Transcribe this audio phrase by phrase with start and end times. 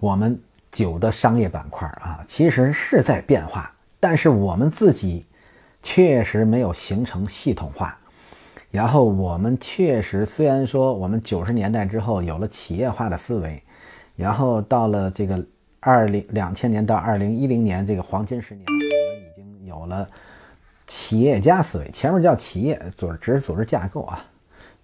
[0.00, 5.26] 我们酒的商业板块啊，其实是在变化，但是我们自己
[5.82, 7.98] 确实没有形成系统化。
[8.70, 13.62] 然后我们确实虽然说我们九十年代之后有了企业化的思维，
[14.14, 15.42] 然后到了这个
[15.80, 20.08] 二零两千年到二零一零年这个黄金十年，我们已经有了
[20.86, 21.90] 企业家思维。
[21.92, 24.22] 前面叫企业组织组织架构啊，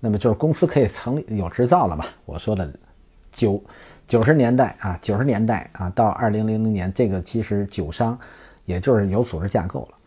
[0.01, 2.05] 那么就是公司可以成立有执照了嘛？
[2.25, 2.73] 我说的
[3.31, 3.63] 九
[4.07, 8.19] 九十年代啊，九十年代啊到二零零零年，这个其实酒商
[8.65, 9.99] 也就是有组织架构了。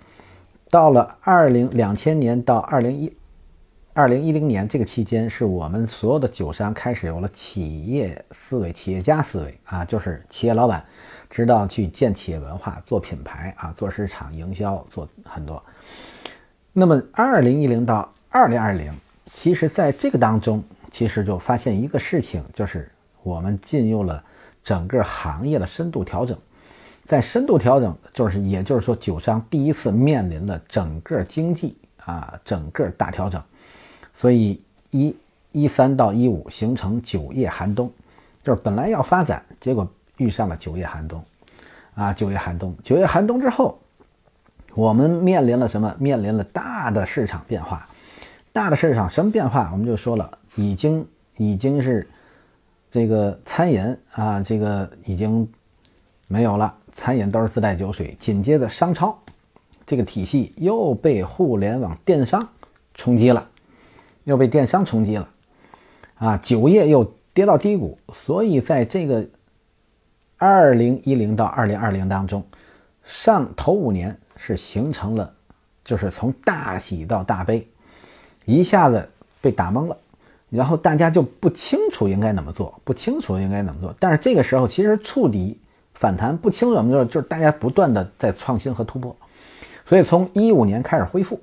[0.69, 3.11] 到了二零两千年到二零一。
[3.93, 10.85] 二零一零年这个期间，是我们所有的酒商开始有了企业思维、企业家思维啊，就是企业老板
[11.31, 15.59] 知道去建企业文化、做品牌啊、做市场营销、做很多。
[16.73, 18.93] 那么二零一零到二零二零，
[19.33, 22.87] 其实在这个当中，其实就发现一个事情，就是
[23.27, 24.23] 我们进入了
[24.63, 26.37] 整个行业的深度调整。
[27.03, 33.41] 在深度调整，就是也就是说，酒商第一次面临了整个经济啊，整个大调整。
[34.13, 34.61] 所以
[34.91, 35.15] 一
[35.51, 37.89] 一三到一五形成酒业寒冬，
[38.43, 41.23] 就是本来要发展，结果遇上了酒业寒冬，
[41.95, 43.79] 啊，酒业寒冬，酒业寒冬之后，
[44.73, 45.95] 我们面临了什么？
[45.97, 47.87] 面临了大的市场变化，
[48.51, 49.69] 大的市场什么变化？
[49.71, 52.05] 我们就说了，已经已经是
[52.89, 55.47] 这个餐饮啊，这个已经
[56.27, 59.17] 没有了，餐饮都是自带酒水，紧接着商超
[59.85, 62.47] 这个体系又被互联网电商
[62.93, 63.49] 冲击了。
[64.23, 65.29] 又被电商冲击了，
[66.15, 69.25] 啊，酒业又跌到低谷，所以在这个
[70.35, 72.45] 二零一零到二零二零当中，
[73.05, 75.33] 上头五年是形成了，
[75.81, 77.65] 就是从大喜到大悲，
[78.43, 79.97] 一下子被打懵了，
[80.49, 83.93] 然后大家就不清楚应该怎么做，不清楚应该怎么做。
[83.99, 85.59] 但是这个时候其实触底
[85.93, 89.15] 反弹不清楚怎么做，就是大家不断的在创新和突破，
[89.85, 91.39] 所以从一五年开始恢复。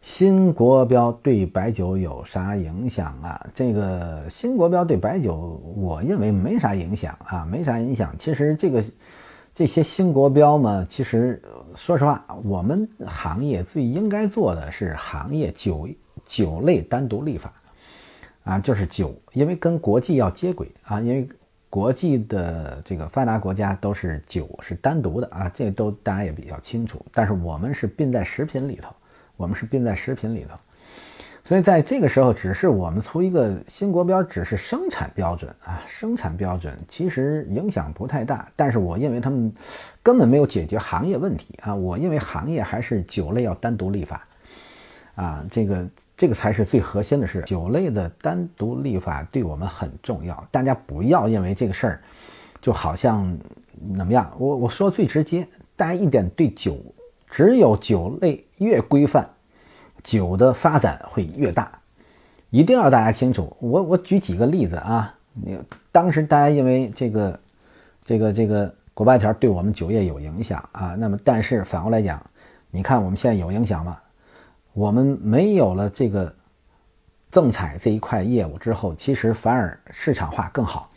[0.00, 3.46] 新国标对白酒有啥影响啊？
[3.54, 8.14] 这个新国标对白酒，我认为没啥影响啊，没啥影响。
[8.18, 8.82] 其实这个
[9.54, 11.42] 这些新国标嘛，其实
[11.74, 15.86] 说实话，我们行业最应该做的是行业酒
[16.24, 17.52] 酒类单独立法
[18.50, 21.28] 啊，就是酒，因为跟国际要接轨啊，因为
[21.68, 27.04] 国际的这个发达国家都是酒是单独的啊，这都大家也比较清楚。
[27.12, 28.94] 但是我们是并在食品里头。
[29.36, 30.54] 我们是并在食品里头，
[31.42, 38.46] 所以在这个时候，只是我们出一个新国标，只是生产标准啊，生产标准其实影响不太大。
[38.54, 39.50] 但是我认为他们
[40.02, 44.28] 根本没有解决行业问题啊，我认为行业还是酒类要单独立法
[45.14, 45.88] 啊，这个
[46.20, 47.40] 这个才是最核心的事。
[47.46, 52.02] 酒类的单独立法对我们很重要，大家不要认为这个事儿
[52.60, 53.34] 就好像
[53.96, 54.30] 怎么样。
[54.36, 56.76] 我我说最直接，大家一点对酒。
[57.30, 59.26] 只有酒类越规范，
[60.02, 61.72] 酒的发展会越大，
[62.50, 63.56] 一定要大家清楚。
[63.58, 65.58] 我我举几个例子啊，你
[65.90, 67.40] 当时大家因为这个
[68.04, 72.22] 这个这个国八条对我们酒业有影响啊，那么但是反过来讲，
[72.70, 73.96] 你看我们现在有影响吗？
[74.72, 76.34] 我们没有了这个
[77.30, 80.90] 赠彩这一块业务之后，其实反而市场化更好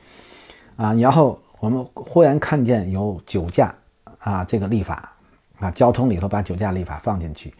[0.75, 0.93] 啊。
[0.93, 3.73] 然后我们忽然看见有酒驾
[4.19, 5.09] 啊这个立法。
[5.59, 7.53] 啊，交通里头把酒驾立法放进去，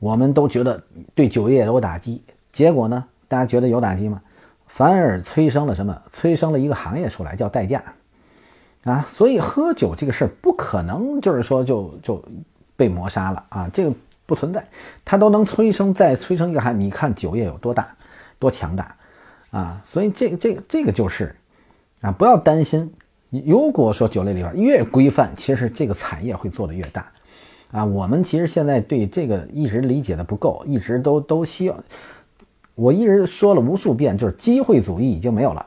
[0.00, 0.82] 我们都觉得
[1.14, 2.20] 对酒业有打击。
[2.50, 4.20] 结果呢，大家觉得有打击吗？
[4.66, 5.96] 反而催生了什么？
[6.10, 7.80] 催生了一个行业出来，叫代驾。
[8.82, 12.24] 啊，所以喝酒这个事儿不可能就是说就就
[12.74, 13.94] 被抹杀了啊，这个
[14.26, 14.66] 不存在，
[15.04, 16.78] 它都能催生再催生一个行业。
[16.78, 17.94] 你看酒业有多大，
[18.38, 18.96] 多强大
[19.50, 19.80] 啊！
[19.84, 21.34] 所以这个这个这个就是
[22.00, 22.92] 啊，不要担心。
[23.30, 27.06] 如果说酒类里边越规范，其实这个产业会做得越大。
[27.72, 31.84] 啊，我们其实现在对这个一直理解的不够，一直都都希望，
[32.76, 35.66] 我一直说了无数遍，就是机会主义已经没有了。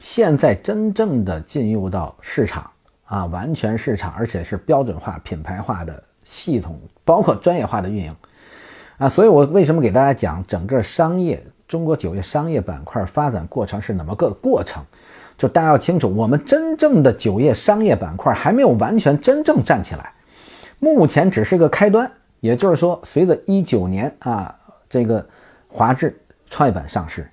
[0.00, 2.68] 现在真正的进入到市场
[3.04, 6.80] 啊，完全市场，而且是标准化、品牌化的系统，
[7.10, 8.14] 包括专业化的运营
[8.98, 9.08] 啊。
[9.08, 14.84] 所以我为什么给大家讲整个商业中国酒业商业板块发展过程是哪么个过程？
[15.36, 20.12] 就大家要清楚，我们真正的酒业商业板块还没有完全真正站起来。
[20.78, 22.08] 目前只是个开端，
[22.40, 24.54] 也就是说，随着一九年啊，
[24.88, 25.26] 这个
[25.66, 26.16] 华智
[26.48, 27.28] 创业板上市，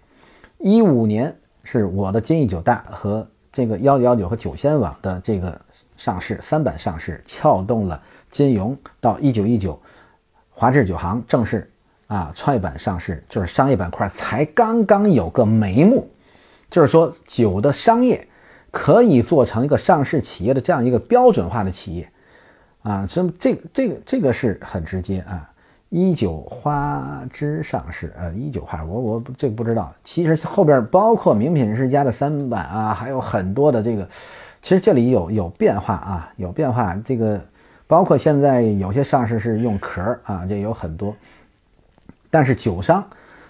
[0.57, 5.59] 一五年是我的金逸九大和这个幺九幺九和酒仙网的这个
[5.97, 8.77] 上市三板上市，撬动了金融。
[8.99, 9.79] 到一九一九，
[10.49, 11.69] 华智酒行正式
[12.07, 16.09] 啊创业板上市，就是商业板块才刚刚有个眉目，
[16.69, 18.27] 就是说酒的商业
[18.71, 22.09] 可以做成一个上市企业的这样一个标准化的企业，
[22.83, 25.49] 啊，这这这个这个是很直接啊。
[25.89, 29.93] 一九花枝上市，呃，一九花，我我这个不知道。
[30.03, 34.05] 其实后边包括名品世家的三版啊，还有很多的这个，
[34.59, 36.93] 其实这里有有变化啊，有变化。
[37.05, 37.39] 这个
[37.87, 41.15] 包括现在有些上市是用壳啊，这有很多。
[42.29, 43.03] 但是酒商，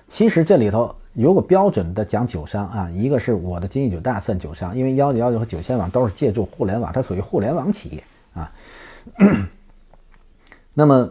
[0.07, 8.03] 其实这里头如果标准的讲酒商啊，一个是我的金逸酒大算酒商，因为幺九幺九和酒仙网都是借助互联网，它属于互联网企业
[8.33, 8.51] 啊。
[10.73, 11.09] 那么。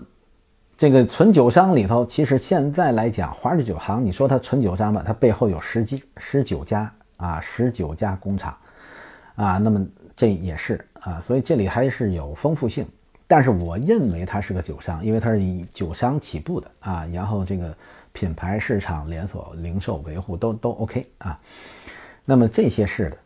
[0.79, 8.55] 这个纯酒商里头，其实现在来讲，华日酒行，你说它纯酒商吧，它背后有十几、十九家啊，十九家工厂
[9.37, 9.83] 啊，那么
[10.15, 12.87] 这也是啊，所以这里还是有丰富性。
[13.27, 17.77] 但是我认为它是个酒商，因为它是以酒商起步的啊，然后这个
[18.13, 21.39] 品牌、市场、连锁、零售维护都都 OK 啊。
[22.25, 23.19] 那么这些是的，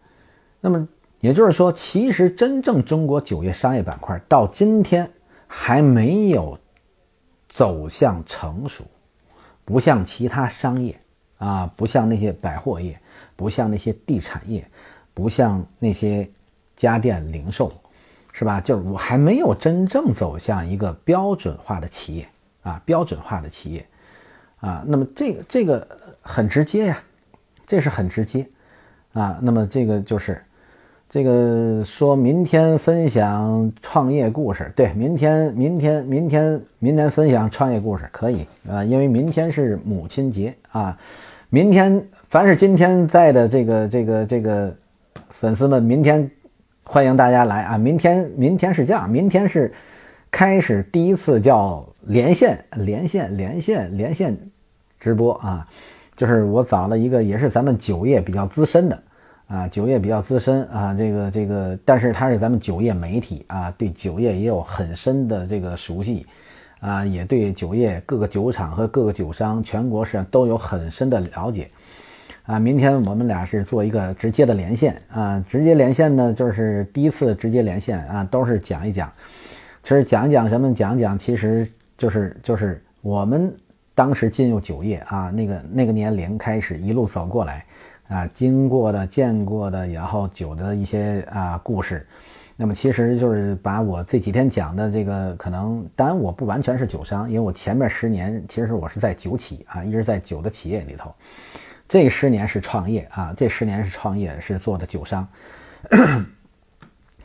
[0.60, 0.88] 那么
[1.20, 5.10] 也就是说，其实真正中国酒业商业板块到今天
[5.46, 6.58] 还没有。
[7.52, 8.84] 走向成熟，
[9.64, 10.96] 不像其他商业
[11.38, 12.96] 啊，不像那些百货业，
[13.34, 14.64] 不像那些地产业，
[15.12, 16.30] 不像那些
[16.76, 17.72] 家电零售，
[18.32, 18.60] 是吧？
[18.60, 22.28] 就是我还没有真正走向一个标准化的企业
[22.62, 23.86] 啊，标准化的企业
[24.60, 24.84] 啊。
[24.86, 25.86] 那么这个这个
[26.22, 26.98] 很直接呀，
[27.66, 28.46] 这是很直接
[29.12, 29.38] 啊。
[29.42, 30.42] 那么这个就是。
[31.12, 40.96] 这个说明天分享创业故事，对，明天明天明天明天分享创业故事可以啊，因为明天是母亲节啊，
[41.48, 44.72] 明天凡是今天在的这个这个这个
[45.30, 46.30] 粉丝们，明天
[46.92, 49.72] 欢迎大家来啊，明天明天是这样，明天是
[50.28, 54.36] 开始第一次叫连线连线连线连线
[54.98, 55.64] 直播啊，
[56.16, 59.02] 就是我找了一个也是咱们酒业比较资深的。
[59.46, 66.26] 啊，酒业比较资深啊，这个这个，但是他是咱们酒业媒体啊，对酒业也有很深的这个熟悉，
[66.80, 71.70] 啊，也对酒业各个酒厂和各个酒商全国上都有很深的了解，
[72.50, 79.08] 啊，明天我们俩是做一个直接的连线啊，直接连线呢就是第一次直接连线啊，都是讲一讲，
[79.84, 81.64] 其实讲一讲咱们讲讲，其实
[81.96, 83.54] 就是就是我们
[83.94, 87.64] 当时进入酒业啊，那个那个年龄开始一路走过来。
[88.08, 92.04] 啊，经过的、见过的，然后酒的一些啊故事，
[92.56, 101.14] 那么其实就是把我这几天讲的这个，可能当然我不完全是酒商，因为我前面十年其实我是在酒企啊，一直在酒的企业里头，
[101.90, 105.28] 这十年是创业啊，这十年是创业是做的酒商，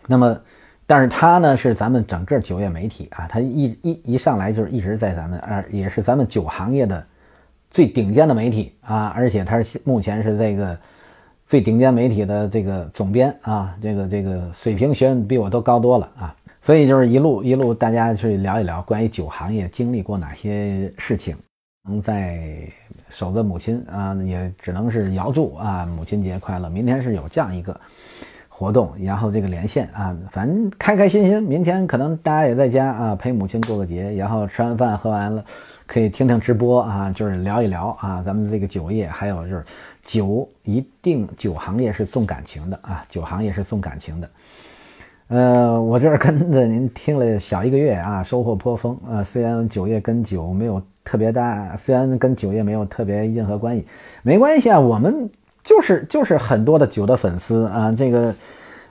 [0.08, 0.42] 那么，
[0.86, 7.06] 但是他呢是咱们整个酒业媒体啊，他一一一上来就是一直在咱们啊，也是咱们酒行业的。
[7.72, 10.78] 最顶尖的媒体啊，而且他是目前是这个
[11.46, 21.36] 最顶尖媒体的这个总编啊，这个这个水平学问比我都高多了啊，所以就是一路一路大家去聊一聊关于酒行业经历过哪些事情，
[21.84, 22.60] 能在
[23.10, 26.70] 守着母亲啊，也只能是遥祝啊，母亲节快乐。
[26.70, 27.80] 明天是有这样一个。
[28.58, 31.44] 活动，然后这个连线啊，反正开开心心。
[31.44, 35.44] 明天可能大家也在家啊，陪母亲过个节，然后吃完饭喝完了，
[35.86, 39.66] 可以听听直播啊，就是聊一聊啊，咱们这个酒业，还有就是
[40.06, 44.30] 酒，一定酒行业是重感情的啊，酒行业是重感情的。
[45.28, 49.24] 呃，我这儿跟着您听了小一个月啊， 收获颇丰啊。
[49.24, 53.86] 虽然酒业跟酒没有特别大，虽然跟酒业没有特别任何关系，
[54.22, 55.30] 没关系啊，我们。
[55.64, 58.32] 就是就是很多的酒的粉丝啊，这个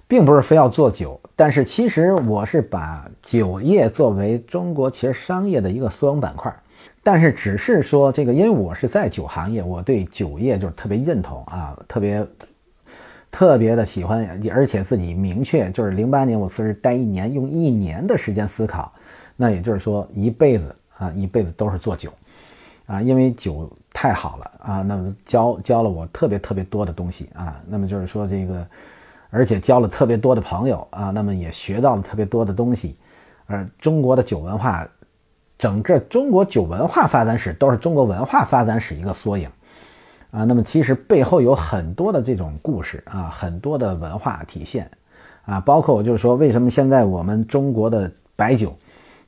[0.08, 6.52] 并不是非要做酒，但是其实我是把酒业作为中国其实商业的一个缩影板块，
[7.00, 12.26] 但是只是说这个，因为我是在酒行业，我对酒业就是特别认同啊，特别
[13.34, 18.92] 特别的喜欢，而且自己明确就是零八年我辞职待一年，用一年的时间思考，
[19.34, 22.12] 那也就是说一辈子啊，一辈子都是做酒
[22.86, 23.68] 啊，因为酒。
[23.96, 24.82] 太好了啊！
[24.82, 27.62] 那么教教了我特别特别多的东西啊。
[27.64, 28.66] 那么就是说这个，
[29.30, 31.10] 而且交了特别多的朋友啊。
[31.10, 32.96] 那么也学到了特别多的东西。
[33.46, 34.84] 而中国的酒文化，
[35.56, 39.48] 整个中国酒文化发展史都是中国文化发展史一个缩影
[40.34, 40.44] 啊。
[40.44, 44.90] 那么其实背后有很多的这种故事啊，很多的文化体现
[45.44, 45.60] 啊。
[45.60, 48.76] 包括我就是说，为什么现在我们中国的白酒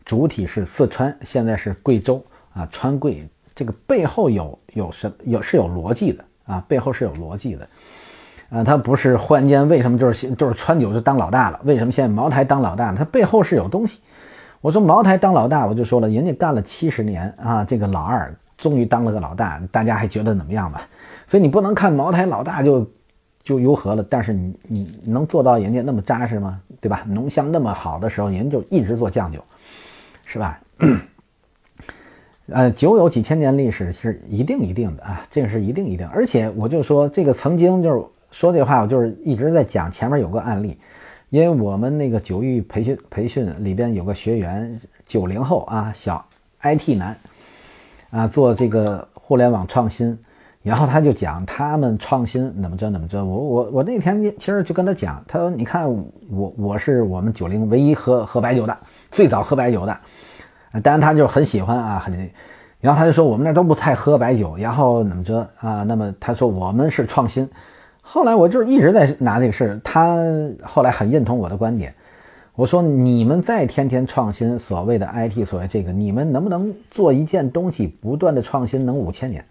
[0.04, 2.20] 主体是四川，现在是贵州
[2.52, 3.26] 啊，川贵。
[3.54, 7.66] 这个背后有有什有是有逻辑的啊，背后是有逻辑的，
[8.50, 11.58] 啊，它不是忽然间为什么就是就是川酒就当老大了？
[11.64, 12.94] 为什么现在茅台当老大？
[12.94, 14.02] 它背后是有东西。
[14.60, 20.88] 我说茅台当老大，我就说了，人家干了七十年啊，这个老二终于当了个老大，大家还觉得怎么样吧？
[21.26, 22.88] 所以你不能看茅台老大就
[23.42, 26.60] 就优和了，但是你你能做到人家那么扎实吗？
[26.80, 27.04] 对吧？
[27.08, 29.42] 浓香那么好的时候，您就一直做酱酒，
[30.24, 30.60] 是吧？
[32.48, 36.06] 呃，酒有几千年历史是一定一定的啊，这个是一定一定。
[36.08, 40.78] 而且我就说这个曾经就是说这话，我就是一直在讲前面有个案例，
[41.30, 46.24] 因为我们那个酒育培训培训里边有个学员九零后啊，小
[46.60, 47.16] IT 男
[48.16, 50.18] 啊，做这个互联网创新，
[50.62, 53.22] 然后他就讲他们创新怎么着怎么着。
[53.22, 55.86] 我我我那天其实就跟他讲，他说你看
[56.30, 58.74] 我我是我们九零唯一喝喝白酒的，
[59.10, 59.94] 最早喝白酒的。
[60.82, 62.30] 当然他就很喜欢啊，很，
[62.80, 65.82] 然后他就说我们那都不太喝白酒，然后怎么着啊？
[65.82, 67.46] 那么他说我们是创新。
[68.00, 70.16] 后来我就一直在拿这个事，他
[70.62, 71.92] 后来很认同我的观点。
[72.56, 79.44] 我说你们再天天创新，所谓的 IT，所谓这个，你们能不能做一件东西不断的创新，能五千年？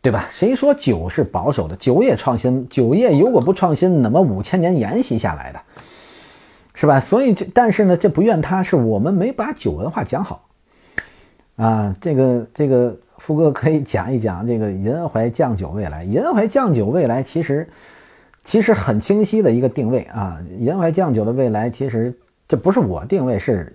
[0.00, 0.26] 对吧？
[0.30, 1.76] 谁说酒是保守的？
[1.76, 5.60] 酒业创新，酒业如果不创新，怎么五千年沿袭下来的？
[6.72, 6.98] 是吧？
[6.98, 10.46] 所以这，但是呢，这不怨他，是我们没把酒文化讲好
[11.56, 11.94] 啊。
[12.00, 16.02] 这个这个，富哥可以讲一讲这个银怀酱酒未来。
[16.02, 17.68] 银怀酱酒未来其实
[18.48, 20.42] 其实很清晰的一个定位啊。
[20.58, 23.70] 银怀酱酒的未来，其实这不是我定位，是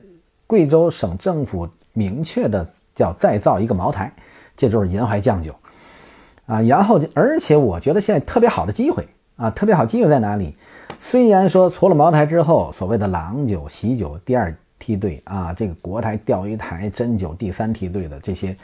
[0.48, 4.12] 贵州省政府明确的叫再造一个茅台，
[4.58, 5.54] 这就是银怀酱酒
[6.48, 6.60] 啊。
[6.64, 10.56] 然后，而且我觉得现在特别好的机会啊，特别好机会在哪里？
[11.00, 18.58] 虽然说除了茅台之后，所谓的郎酒、喜酒第二梯队啊，这个国台、钓鱼台、真酒第三梯队的这些，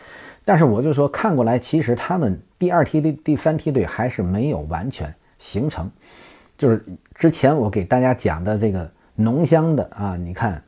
[0.43, 5.87] 但是我就说看过来，其实他们第二梯队、第三梯队还是没有完全形成。
[6.59, 6.85] 就是
[7.15, 10.61] 之前我给大家讲的这个浓香的啊，你看，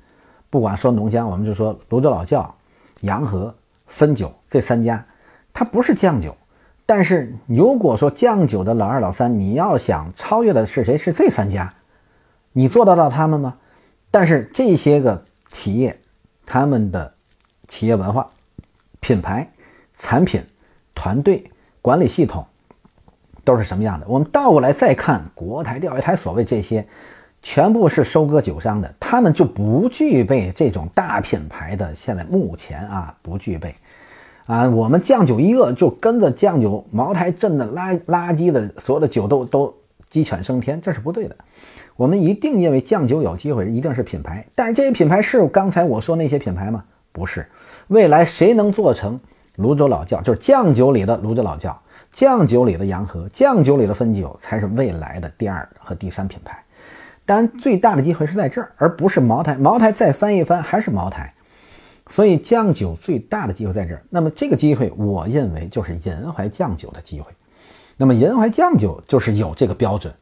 [0.49, 2.55] 不管说浓香，我们就说泸州老窖、
[3.01, 3.53] 洋河、
[3.85, 5.05] 汾酒这三家，
[5.53, 6.33] 它不是酱酒。
[6.85, 10.97] 但是如果说酱酒的老二老三，你要想超越的是谁？
[10.97, 11.73] 是这三家，
[12.53, 13.57] 你做得到他们吗？
[14.09, 15.99] 但是这些个企业，
[16.45, 17.13] 他们的
[17.67, 18.31] 企业文化、
[19.01, 19.51] 品牌、
[19.93, 20.41] 产品、
[20.95, 22.47] 团队、管理系统
[23.43, 24.05] 都是什么样的？
[24.07, 26.85] 我们倒过来再看国台、钓鱼台，所谓这些，
[27.41, 31.93] 全部是收割酒商的，他们就不具备这种大品牌的。
[31.95, 33.73] 现在目前啊，不具备。
[34.45, 39.73] 啊，我们酱酒一个就跟着酱酒茅台镇的垃垃圾的所有的酒都都
[40.09, 41.35] 鸡犬升天，这是不对的。
[41.95, 44.45] 我们一定认为酱酒有机会，一定是品牌。
[44.55, 46.83] 但是这些品牌是刚才我说那些品牌吗？
[47.11, 47.45] 不是。
[47.87, 49.19] 未来谁能做成
[49.55, 51.79] 泸州老窖，就是酱酒里的泸州老窖，
[52.11, 56.61] 酱酒里的洋河，酱酒里的汾酒，才是未来的第二和第三品牌。
[57.25, 59.55] 当然，最大的机会是在这儿，而不是茅台。
[59.55, 61.33] 茅台再翻一翻，还是茅台。
[62.09, 67.31] 所以酱酒最大的机会在这儿，那么这个机会，我认为就是银怀酱酒的机会。
[67.95, 70.13] 那么银怀酱酒就是有这个标准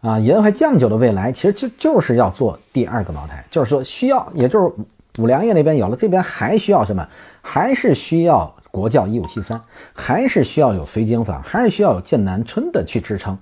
[0.00, 7.06] 啊，银怀酱酒的未来其实就就是要做第二个茅台，就是说需要，也就是五粮液那边有了，这边还需要什么？
[7.40, 9.62] 还是需要国窖一五七三，
[9.92, 13.38] 还是需要有绥靖坊，还是需要有剑南春的去支撑。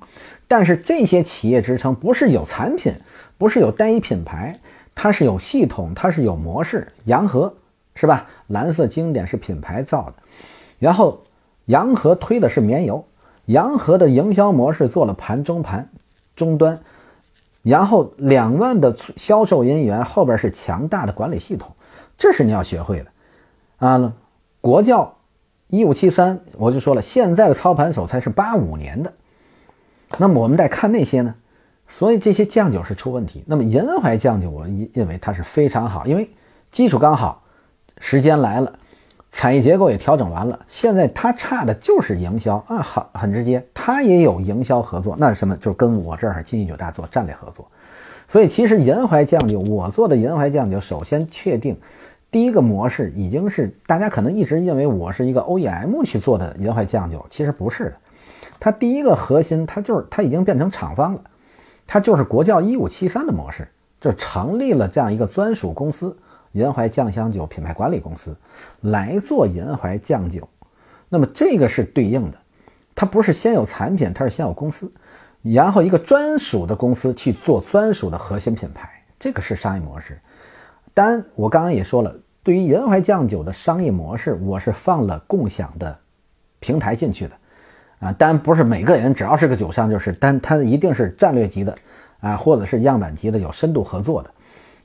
[0.47, 2.93] 但是这些企业支撑不是有产品，
[3.39, 4.61] 不是有单一品牌，
[4.95, 6.87] 它是有系统，它是有模式。
[7.07, 7.55] 洋河。
[7.95, 8.27] 是吧？
[8.47, 10.15] 蓝色经典是品牌造的，
[10.79, 11.23] 然后
[11.67, 13.05] 洋河推的是绵油，
[13.45, 15.87] 洋河的营销模式做了盘中盘、
[16.35, 16.81] 终端，
[17.63, 21.71] 然后两万的销售人员后边是强大的管理系统，
[22.17, 24.15] 这是你要学会的啊！
[24.63, 25.15] 国窖
[25.73, 29.11] 一五七三，我就说了，现在的操盘手才是八五年的，
[30.19, 31.35] 那么我们再看那些呢？
[31.89, 33.43] 所以这些酱酒是出问题。
[33.47, 36.31] 那么银怀酱酒，我认为它是非常好，因为
[36.71, 37.43] 基础刚好。
[37.99, 38.71] 时间来了，
[39.31, 45.57] 产业结构也调整完了，现在它差的就是营销啊，很很直接，它也有营销合作，那是什么？
[45.57, 47.67] 就是跟我这儿金益酒大做战略合作。
[48.29, 51.75] 所以其实银怀酱酒，我做的银怀酱酒，首先确定
[52.33, 57.93] 第一个模式已经是大家可能一直认为我是一个 OEM 去做的银怀酱酒，其实不是的。
[58.59, 61.23] 它第一个核心，它就是它已经变成厂方了，
[61.87, 63.69] 它就是国窖一五七三的模式，
[64.01, 66.17] 就成立了这样一个专属公司。
[66.53, 68.37] 银怀酱香酒品牌管理公司
[68.83, 70.49] 来做银怀酱酒，
[71.09, 72.39] 那么这个是对应的，
[72.95, 74.93] 它不是先有产品，它是先有公司，
[75.43, 80.19] 然后一个专属的公司去做专属的核心品牌，这个是商业模式。
[80.95, 85.97] 当然，我刚刚也说了，对于银怀酱酒的商业模式，我是放了共享的
[86.59, 87.35] 平台进去的。
[88.01, 91.73] 啊，当然不是每个人只要是个酒商就是，但它一定是战略级的
[92.21, 94.31] 啊，或者是样板级的有深度合作的。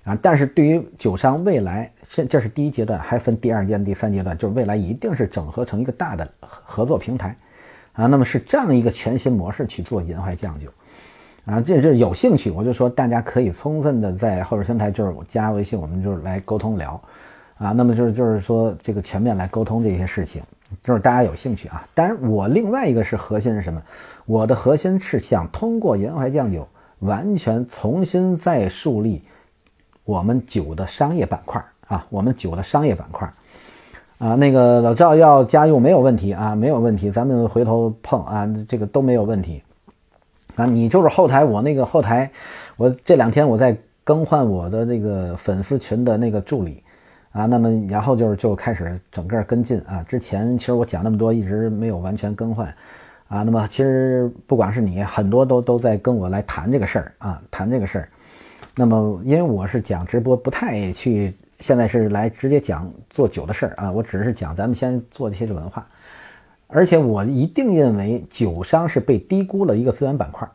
[0.04, 7.36] 啊，但是对于酒商未来，这这是第一阶段，还分第二阶段、第三阶段，就是未来一定是整合成一个大的合作平台，
[7.94, 10.70] 啊，那么是这样一个全新模式去做银怀酱酒，
[11.46, 17.02] 啊，这这有兴趣，我就说大家可以充分的在后边平台就是我加微信，我们就是来沟通聊，
[17.58, 20.42] 啊，那么就是就是说这个全面来沟通这些事情，
[20.84, 21.88] 就是大家有兴趣啊。
[21.94, 23.82] 当然，我另外一个是核心是什么？
[24.26, 26.68] 我的核心是想通过银怀酱酒
[27.00, 29.24] 完全重新再树立
[30.04, 33.28] 我们酒的商业板块啊，我们酒的商业板块。
[34.20, 39.62] 啊，那个老赵要加入没有问题啊，没有问题，咱们回头碰啊，这个都没有问题
[40.56, 40.66] 啊。
[40.66, 42.32] 你就是后台，我那个后台，
[42.78, 46.82] 我这两天我在更换我的那个粉丝群的那个助理
[47.32, 50.04] 啊，那么然后就是就开始整个跟进啊。
[50.08, 52.68] 之前其实我讲那么多，一直没有完全更换
[53.28, 53.44] 啊。
[53.44, 58.10] 那么其实不管是你，很多都都在跟我来谈这个事儿啊，谈这个事儿。
[58.76, 61.34] 那么因为我是讲直播，不太去。
[61.60, 65.88] 现在是来直接讲做酒的事儿啊，我只是讲咱们先做这些文化，
[66.68, 70.48] 而且我一定认为酒商是被低估了一个资源板块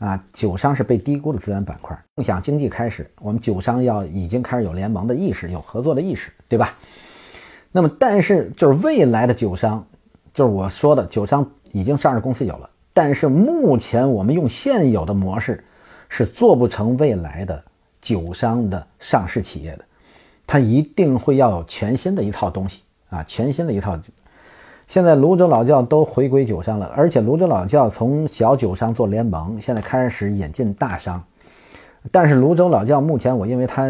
[0.00, 1.96] 啊，酒商是被低估的资源板块。
[2.14, 6.74] 共享经济开始，我们酒商要已经开始有联盟的意识，有合作的意识，对吧？
[7.70, 9.86] 那么，但是就是未来的酒商，
[10.32, 15.62] 就是我说的酒商已经上市公司有了，但是目前我们用现有的模式
[16.08, 17.62] 是做不成未来的
[18.00, 19.84] 酒商的上市企业的。
[20.46, 23.98] 它一定会要有全新的一套东西啊，全新的一套。
[24.90, 31.22] 现在泸州老窖都回归酒商了，而且泸州老窖从小酒商做联盟，现在开始引进大商。
[32.10, 33.86] 但是泸州老窖目前我因为它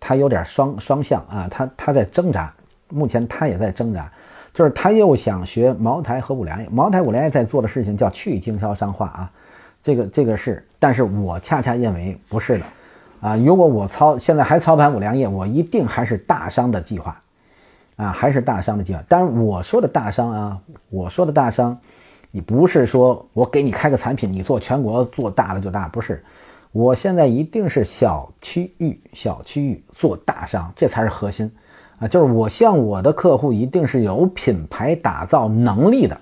[0.00, 2.50] 它有点双双向啊，它它在挣扎，
[2.88, 4.10] 目前它也在挣扎，
[4.54, 9.30] 就是它又想学茅台和五粮液，茅台五粮液在做的事情叫去经销商化啊，
[9.82, 12.64] 这个这个是，但是我恰恰认为不是的。
[13.20, 17.20] 啊，如果我操现在还操盘五粮液，我一定还是大商的计划，
[18.00, 19.02] 啊，还是大商的计划。
[19.08, 21.76] 当然我说的大商啊，我说的大商，
[22.30, 26.24] 你不是说我给你开个产品，你做全国做大了就大，不是。
[26.72, 31.50] 我现在一定是小区域、小区域做大商，这才是核心
[31.98, 32.08] 啊。
[32.08, 36.20] 就是我希望我的客户一定是有品牌打造能力的，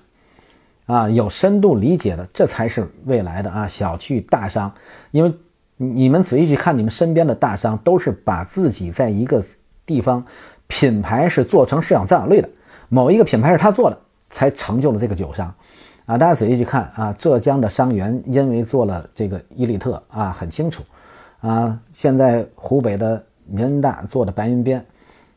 [0.86, 3.68] 啊，有深度理解的，这才是未来的啊。
[3.68, 4.72] 小区域大商，
[5.10, 5.32] 因为。
[5.80, 9.40] 你们仔细去看，你们身边的大商都是把自己在一个
[9.86, 10.26] 地方
[10.68, 12.48] 品牌是做成市场占有率的，
[12.88, 13.98] 某一个品牌是他做的，
[14.30, 15.52] 才成就了这个酒商。
[16.06, 20.82] 啊，大家仔细去看啊，浙江的商源因为做了这个伊利特啊，很清楚。
[21.40, 23.22] 啊，现在湖北的
[23.54, 24.84] 人大做的白云边，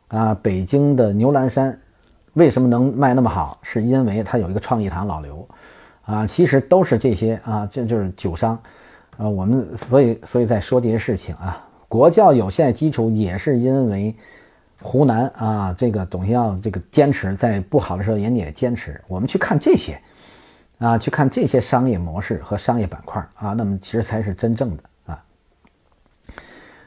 [0.07, 1.77] 啊，北京的牛栏山
[2.33, 3.57] 为什么能卖那么好？
[3.61, 5.47] 是因为它有一个创意堂老刘。
[6.03, 8.57] 啊，其实都是这些啊，这就是酒商。
[9.17, 14.15] 啊，我们所以所以在说这些事情啊，国教有现在基础也是因为
[14.81, 18.99] 湖南啊，这个董孝这个坚持，在不好的时候人家也坚持。
[19.07, 19.99] 我们去看这些
[20.79, 25.23] 啊，去看这些商业模式和商业板块啊，那么其实才是真正的啊。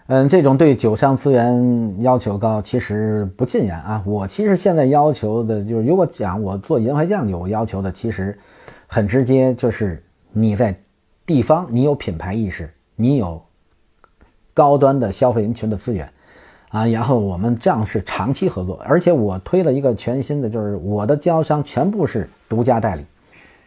[0.06, 4.02] 嗯，这种对酒商资源要求高，其实不尽然啊。
[4.06, 8.38] 我其实现在要求的就是，如果讲我做银怀酱酒，要求的其实
[8.86, 10.02] 很直接，就是
[10.32, 10.74] 你在。
[11.26, 13.42] 地方，你有品牌意识，你有
[14.52, 16.06] 高端的消费人群的资源，
[16.74, 23.04] 啊，然后我们这样是长期合作，而且我推了一个全新的，就是我的经销商全部是独家代理，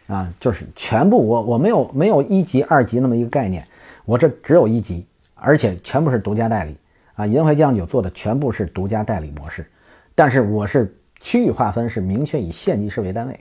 [0.08, 3.66] 啊，就是全部我我没有没有一级二级那么一个概念，
[4.04, 6.76] 我这只有一级，而且全部是独家代理，
[7.14, 9.66] 啊，银怀酱酒做的全部是独家代理模式，
[10.14, 13.40] 但是我是区域划分是明确以县级市为单位，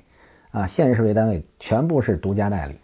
[0.51, 2.75] 啊，县级市为单位全部是独家代理。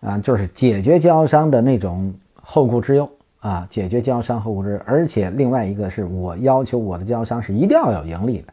[0.00, 3.06] 啊，就是解决经销商的那种后顾之忧
[3.40, 4.80] 啊，解决经销商后顾之忧。
[4.86, 8.52] 而且另外一个是我要求我的经销商是一定要有盈利的，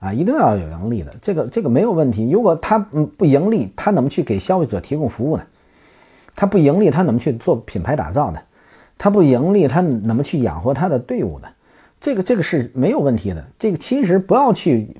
[0.00, 1.14] 啊，一定要有盈利的。
[1.22, 2.30] 这个这个没有问题。
[2.30, 5.42] 如果他嗯不盈利，他怎么去给消费者提供服务呢？
[6.34, 8.40] 他不盈利，他怎么去做品牌打造呢？
[8.98, 11.48] 他不盈利，他怎么去养活他的队伍呢？
[12.00, 13.44] 这个这个是没有问题的。
[13.58, 14.96] 这个其实不要去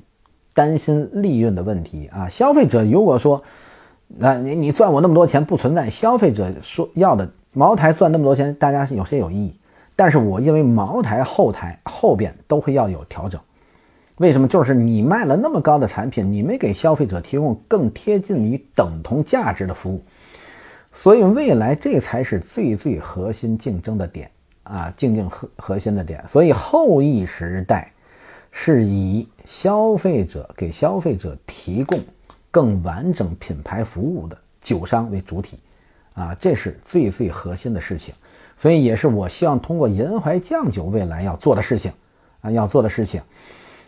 [0.53, 2.27] 担心利润的问题啊。
[2.27, 3.43] 消费者如果说。
[4.19, 9.59] 那你你赚我那么多钱不存在，消费者说要的茅台赚那么多钱，大家有些有异议。
[9.95, 13.41] 但是我认为茅台后台后边都会要有调整。
[14.17, 14.47] 为什么？
[14.47, 20.03] 就是你卖了那么高的产品，你没给消费者提供更贴近于等同价值的服务，
[20.93, 24.29] 所以未来这才是最最核心竞争的点
[24.61, 26.23] 啊，竞争核核心的点。
[26.27, 27.91] 所以后疫时代
[28.51, 31.99] 是以消费者给消费者提供。
[32.49, 35.59] 更完整品牌服务的酒商为主体，
[36.17, 38.13] 啊，这是最最核心的事情，
[38.57, 41.91] 所以也是我希望通过银怀酱酒未来要做的事情，
[42.41, 43.21] 啊，要做的事情，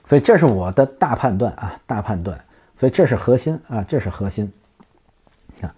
[0.06, 2.40] 所以这是我的大判断啊，大判断，
[2.76, 4.52] 所以这是核心啊，这是核心。
[5.62, 5.74] 啊。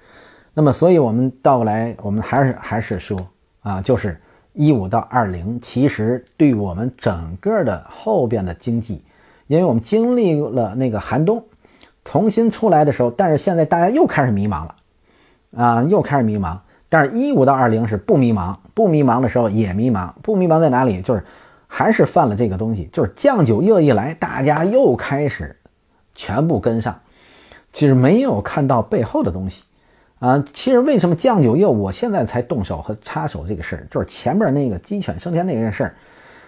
[0.54, 3.18] 那么，所以我们倒过来，我们还是还是说
[3.62, 4.20] 啊，就是
[4.52, 9.02] 一五到二零，其实对我们整个的后边的经济，
[9.48, 11.42] 因为我们经历了那个寒冬，
[12.04, 14.76] 重新出来的时候，但是现在大家又开始迷茫了
[15.56, 16.58] 啊，又开始迷茫。
[16.90, 21.02] 但是，一五到二零是不迷茫，不迷茫的时候也迷茫，不迷茫在哪里？
[21.02, 21.24] 就是
[21.68, 25.56] 还是犯了这个东西，就是酱酒又一来，大家又开始
[26.14, 27.00] 全部跟上，
[27.72, 29.64] 就是没有看到背后的东西。
[30.20, 35.96] 啊，其实为什么酱酒业我现在才动手和插手这个事儿，就是前面那个鸡犬升天那件事儿，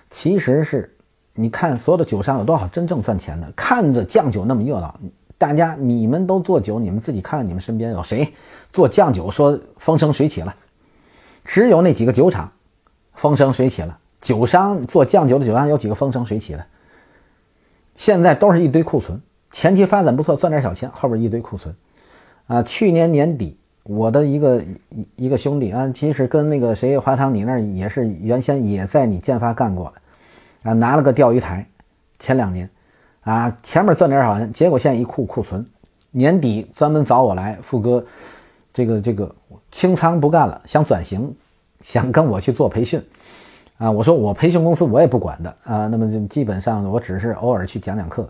[0.09, 0.93] 其实是
[1.33, 4.93] 你看所有的酒商有多少真正赚钱的，看着酱酒那么热闹，
[5.37, 8.31] 大家你们都做酒，你们自己看看你们身边有谁
[8.73, 10.53] 做酱酒说风生水起了，
[11.45, 12.51] 只有那几个酒厂
[13.13, 16.65] 风生水起了，酒商做酱酒的酒商有几个风生水起的？
[17.95, 21.73] 现在都是一堆库存，前期发展不错，赚点小钱，后边一堆库存，
[22.47, 23.57] 啊，去年年底。
[23.85, 24.63] 我的一个
[25.17, 30.69] 一个兄弟啊，其实跟那个谁华堂，你那儿也是原先也在你建发干过的。
[30.69, 31.67] 啊，拿了个钓鱼台，
[32.17, 32.69] 前两年。
[33.23, 35.65] 啊，前面赚点少钱，结果现在一库库存，
[36.11, 38.05] 年底专门找我来，富哥，
[38.73, 39.33] 这个这个
[39.71, 41.33] 清仓不干了，想转型，
[41.81, 43.01] 想跟我去做培训
[43.77, 48.27] 啊，我说我培训公司我也不管的啊，那么就基本上我只是偶尔去讲讲课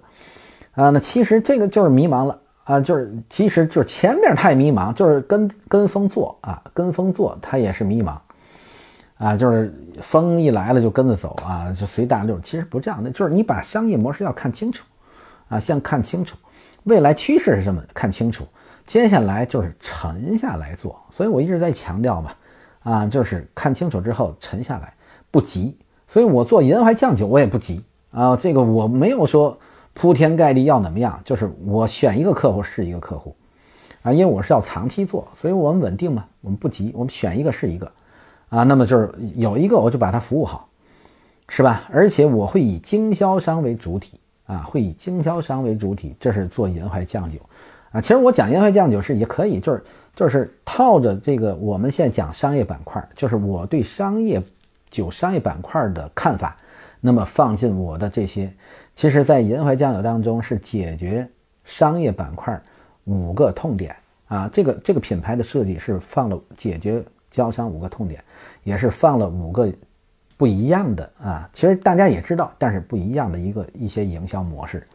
[0.74, 2.40] 啊，那其实这个就是迷茫了。
[2.66, 8.18] 啊，就是其实就是前面太迷茫，就是跟跟风做啊，跟风做他也是迷茫，
[9.18, 9.70] 啊，就是
[10.02, 12.40] 风一来了就跟着走啊，就随大流。
[12.40, 14.86] 其实不这样的，就是你把商业模式要看清楚
[15.50, 16.38] 啊，先看清楚
[16.86, 18.48] 未来趋势是什么，看清楚，
[18.86, 21.00] 接下来就是沉下来做。
[21.10, 22.32] 所以我一直在强调嘛，
[22.84, 24.94] 啊，就是看清楚之后沉下来，
[25.32, 25.78] 不急。
[26.08, 29.58] 所以我做银怀酱酒我也不急啊，这个我没有说。
[29.96, 31.22] 铺天盖地要怎么样？
[31.24, 33.36] 就是我选一个客户是一个客户，
[34.02, 37.92] 啊，因为我是要长期做，所以我们稳定嘛，我们不急，我们选一个是一个，
[38.50, 40.68] 啊，那么就是有一个我就把它服务好，
[41.48, 41.84] 是吧？
[41.92, 47.38] 而且我会以经销商为主体，啊，会以经销商为主体，这是做银怀酱酒，
[47.94, 49.84] 啊，其实我讲银怀酱酒是也可以，就是
[50.16, 54.42] 就是套着这个我们现在讲商业板块，就是我对商业
[54.90, 56.58] 酒商业板块的看法，
[57.00, 58.52] 那么放进我的这些。
[58.96, 61.28] 其实，在银怀酱酒当中是解决
[61.64, 62.60] 商业板块
[63.04, 63.96] 五个痛点
[64.28, 68.24] 啊，这个这个品牌的设计是放了解决交商五个痛点，
[68.64, 69.72] 也是放了五个
[70.36, 71.48] 不一样的啊。
[71.54, 74.88] 其实大家也知道，但是不一样的一个一些营销模式。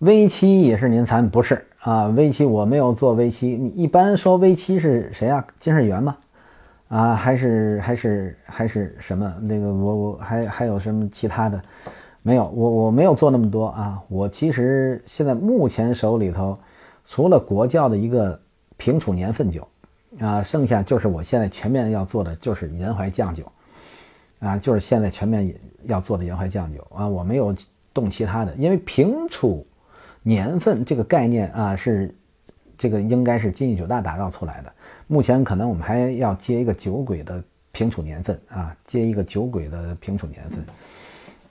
[0.00, 5.44] V 七也是您参不是啊？？V 七我没有做 V 七，你一般说 V 七是谁啊？
[5.58, 6.16] 金世元吗？
[6.86, 9.34] 啊，还是还是还是什么？
[9.42, 11.60] 那个我我还还有什么其他的？
[12.22, 14.00] 没有，我我没有做那么多啊。
[14.06, 16.56] 我其实现在目前手里头，
[17.04, 18.38] 除了国窖的一个
[18.76, 19.66] 平储年份酒
[20.20, 23.42] 啊，剩下就是我现在全面要做的就是银怀酱酒
[24.38, 25.52] 啊，就是现在全面
[25.86, 27.04] 要做的银怀酱酒啊。
[27.08, 27.52] 我没有
[27.92, 29.66] 动其他的，因为平储
[30.28, 32.14] 年份这个概念啊，是
[32.76, 34.70] 这个应该是金益酒大打造出来的。
[35.06, 40.62] 目前可能我们还要接一个酒鬼的平储年份啊，接一个酒鬼的平储年份。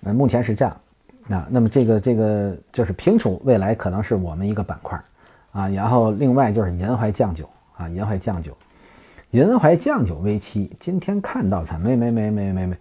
[0.03, 0.79] 呃，目前是这样。
[1.25, 5.01] 那那么这个这个就是平储，未来可能是我们一个板块
[5.51, 5.67] 啊。
[5.69, 8.55] 然后另外就是银怀酱酒啊，银怀酱酒，
[9.31, 10.71] 银怀酱酒微期。
[10.79, 12.77] 今天看到它没没没没没没，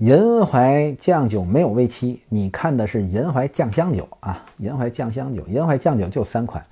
[0.00, 6.62] 银怀酱酒没有微期，你看的是银怀酱香酒啊，银怀酱香酒，银怀酱酒就三款，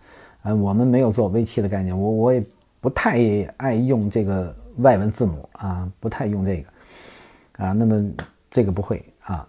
[0.42, 2.42] 啊，我们没有做微期的概念，我我也。
[2.82, 8.10] 不太爱用这个外文字母啊，不太用这个啊，那么
[8.50, 9.46] 这个不会啊，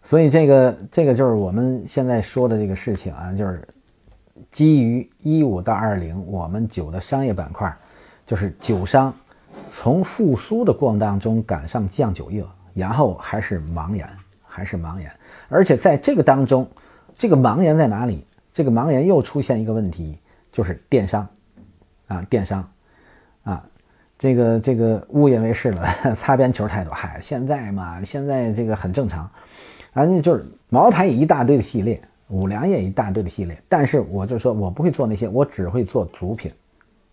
[0.00, 3.66] 所以这个这个就是我们现在说的这个事情啊，就是
[4.52, 7.76] 基于一五到二零，我们酒的商业板块，
[8.24, 9.12] 就是酒商
[9.70, 14.10] 从复苏的过程当中赶上酱酒业，然后还是茫然，
[14.46, 15.12] 还是茫然，
[15.48, 16.68] 而且在这个当中，
[17.16, 18.26] 这个茫然在哪里？
[18.52, 20.18] 这个茫然又出现一个问题，
[20.50, 21.26] 就是电商。
[22.08, 22.66] 啊，电商，
[23.42, 23.62] 啊，
[24.18, 26.90] 这个这个误以为是了，擦边球太多。
[26.90, 29.24] 嗨，现在嘛，现在这个很正常，
[29.92, 33.62] 啊，那就是茅台一大堆的系列，五粮液一大堆的系列。
[33.68, 36.50] 但是我就说我不会做那些，我只会做主品，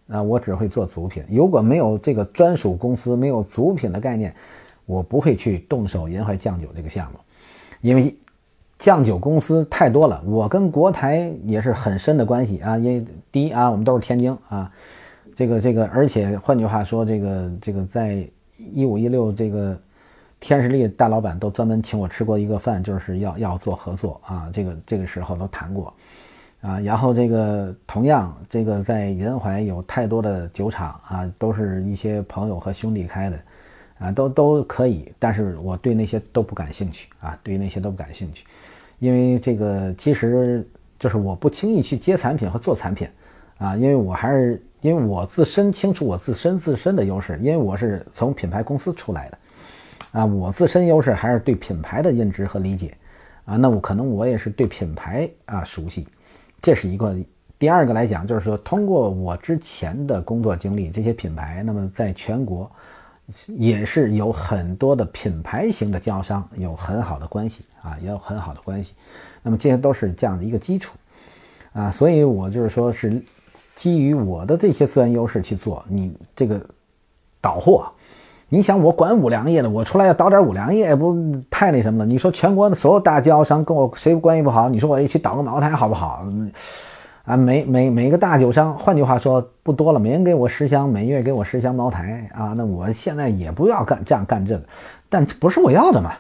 [0.07, 1.23] 啊，我只会做主品。
[1.29, 4.33] 如果没有这个专属公司，没有主品的概念，
[4.85, 7.19] 我不会去动手银怀酱酒这个项目，
[7.81, 8.15] 因为
[8.77, 10.23] 酱酒公司太多了。
[10.25, 13.05] 我跟国台也是很深的关系啊，因为。
[13.31, 14.71] 第一啊，我们都是天津啊，
[15.35, 18.25] 这个这个，而且换句话说，这个这个在
[18.57, 19.77] 一五一六这个
[20.39, 25.93] 天士力大老板都专门请我吃过一个饭，就是要要做合作啊，这个这个时候都谈过
[26.65, 33.39] 啊，然后这个同样，这个在沿淮有太多的酒厂啊，都是一些朋友和兄弟开的，
[33.99, 38.47] 啊，都都可以，但是我对那些都不感兴趣啊，对那些都不感兴趣，
[38.97, 43.07] 因为这个其实就是我不轻易去接产品和做产品，
[43.59, 49.37] 啊，因为我还是因为我自身清楚我自身自身的优势，因为我是从品牌公司出来的，
[50.13, 52.97] 啊，我自身优势还是对品牌的认知和理解，
[53.45, 56.07] 啊，那我可能我也是对品牌啊熟悉。
[56.65, 57.15] 这是一个，
[57.59, 62.67] 第二个来讲，就是说通过我之前的工作经历，这些品牌，那么在全国
[63.49, 68.95] 也是有很多的品牌型的经销商有很好的关系啊，也有很好的关系。
[69.43, 70.97] 那么这些都是这样的一个基础
[71.71, 73.21] 啊，所以我就是说是
[73.75, 76.59] 基于我的这些资源优势去做你这个
[77.39, 77.91] 导货。
[78.49, 81.17] 你想我管五粮液的，我出来要倒点五粮液，不
[81.49, 82.05] 太那什么了？
[82.05, 84.69] 你说全国的所有大经销商跟我谁关系不好？
[84.69, 86.23] 你说我一起倒个茅台好不好？
[87.25, 94.63] 啊，每每每个大酒商，换句话说不多了，每人给我十箱，每月给我十箱茅台啊，那我现在也不要干这样干这个，
[95.09, 96.13] 但不是我要的嘛，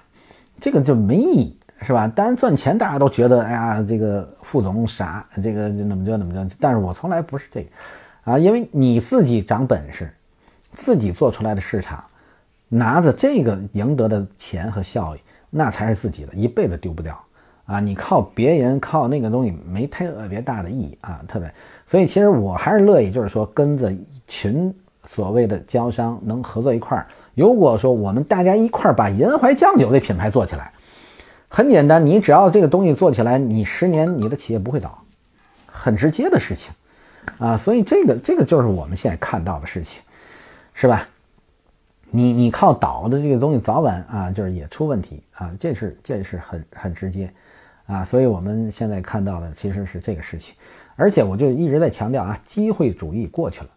[0.59, 2.07] 这个就没意义，是吧？
[2.07, 10.11] 当然赚钱大家都觉得，哎呀，这个副总傻，这个怎么着怎么着，但是我从来不是这个，啊，因为你自己长本事，
[10.73, 12.03] 自己做出来的市场。
[12.67, 17.17] 拿着这个赢得的钱和效益，那才是自己的，一辈子丢不掉
[17.65, 17.79] 啊！
[17.79, 21.53] 你靠别人靠那个东西没特别大的意义啊，特别。
[21.85, 24.73] 所以其实我还是乐意，就是说跟着一群
[25.05, 27.07] 所谓的经销商能合作一块儿。
[27.35, 30.71] 如果说我们大家一块儿把银怀酱酒这品牌做起来，
[31.47, 35.03] 很简单，你只要这个东西做起来，你十年你的企业不会倒，
[35.65, 36.73] 很直接的事情
[37.37, 37.55] 啊！
[37.55, 40.01] 所以这个这个就是我们现在看到的事情，
[40.73, 41.07] 是吧？
[42.15, 47.29] 你你靠倒的这个东西，早晚啊就是也出问题啊，这是这是很很直接，
[47.87, 50.55] 啊，所以我们现在看到的其实是这个事情，
[50.95, 53.69] 而且我就一直在强调啊，机会主义过去了，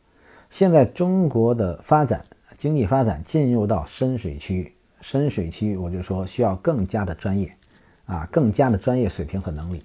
[0.51, 2.24] 现在中国的发展
[2.57, 7.53] 经济发展进入到深水区，深水区我就说需要更加的专业，
[8.07, 9.85] 啊，更加的专业水平和能力，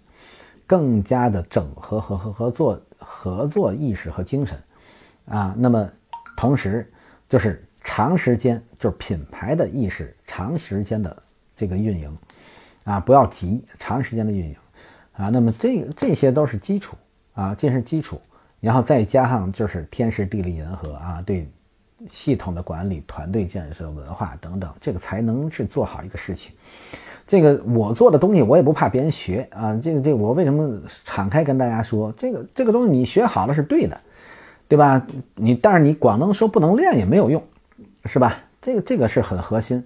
[0.68, 4.58] 更加的整合和和合作合作意识和精神，
[5.26, 5.90] 啊，那么
[6.38, 6.88] 同时
[7.28, 7.66] 就是。
[7.84, 11.16] 长时间就是品牌的意识，长时间的
[11.56, 12.18] 这个运营，
[12.86, 14.56] 啊，不要急，长时间的运营，
[15.14, 16.96] 啊，那么这这些都是基础
[17.34, 18.20] 啊，这是基础，
[18.62, 21.48] 然后再加上就是天时地利人和啊，对
[22.08, 26.54] 系统的管理、团队建设、文化等等，这个才能去做好一个事情。
[27.28, 34.00] 这个我做的东西，我也不怕别人学啊，这个这个我为什么敞开跟大家说，这个这个东西你学好了是对的，
[34.68, 35.06] 对吧？
[35.36, 37.42] 你但是你光能说不能练也没有用。
[38.06, 38.38] 是吧？
[38.62, 39.84] 这个这个是很核心。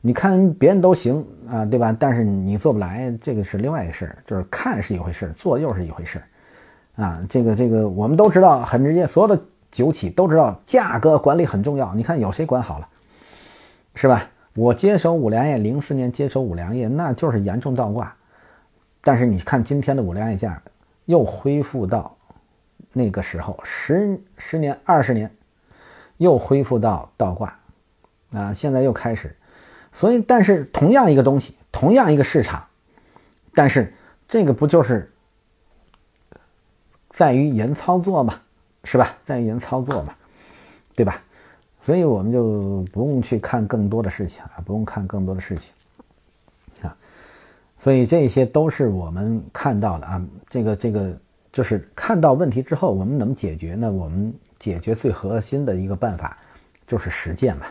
[0.00, 1.96] 你看别人都行啊，对吧？
[1.96, 4.18] 但是你做不来，这个是另外一个事儿。
[4.26, 6.20] 就是看是一回事，做又是一回事
[6.96, 7.20] 啊。
[7.28, 11.94] 这个这个我们都知道，很直接，所有的酒企都知道价格管理很重要。
[11.94, 12.88] 你看有谁管好了，
[13.94, 14.28] 是吧？
[14.54, 18.12] 我接手五粮液，零四年接手五粮液，那就是严重倒挂。
[19.00, 20.60] 但是你看今天的五粮液价
[21.04, 22.12] 又恢复到
[22.92, 25.30] 那个时候，十十年、二十年。
[26.18, 27.58] 又恢复到倒挂，
[28.32, 29.34] 啊，现在又开始，
[29.92, 32.64] 所以，但是同样一个东西，同样一个市场，
[33.54, 33.92] 但是
[34.28, 35.12] 这个不就是
[37.10, 38.40] 在于人操作嘛，
[38.84, 39.14] 是吧？
[39.24, 40.14] 在于人操作嘛，
[40.94, 41.20] 对吧？
[41.80, 45.72] 所以我们就不用去看更多的事情啊，不用看更多的事情
[46.82, 46.96] 啊，
[47.78, 51.18] 所以这些都是我们看到的啊，这个这个
[51.50, 53.90] 就是看到问题之后，我们怎么解决呢？
[53.90, 54.32] 我们。
[54.62, 56.38] 解决最核心的一个办法
[56.86, 57.66] 就是实践嘛。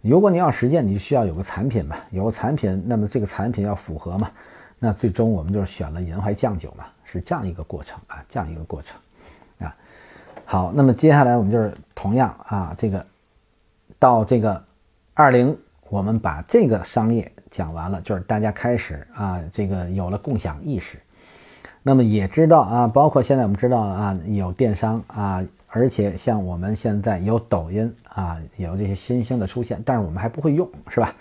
[0.00, 4.30] 如果你要实践，你就需要有个产品嘛，有个产品，那么这个产品要符合嘛。
[4.78, 8.98] 那最终我们就是选了银怀酱酒嘛，是这样一个过程啊，这样一个过程
[9.58, 9.76] 啊。
[10.46, 13.04] 好，那么接下来我们就是同样啊，这个
[13.98, 14.64] 到这个
[15.12, 15.54] 二零，
[15.90, 20.96] 我们把这个商业讲完了，就是大家开始啊，这个有了共享意识，
[21.82, 25.44] 那么也知道啊，包括现在我们知道啊，有电商啊。
[25.76, 31.14] 而且像我们现在有抖音啊，有这些新兴的出现，但是我们还不会用，是吧？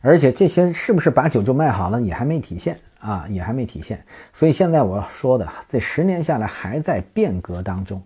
[0.00, 4.04] 而且这些是不是把酒就卖好了，也还没体现啊，也还没体现。
[4.32, 8.02] 所以现在我要说的，这十年下来还在变革当中，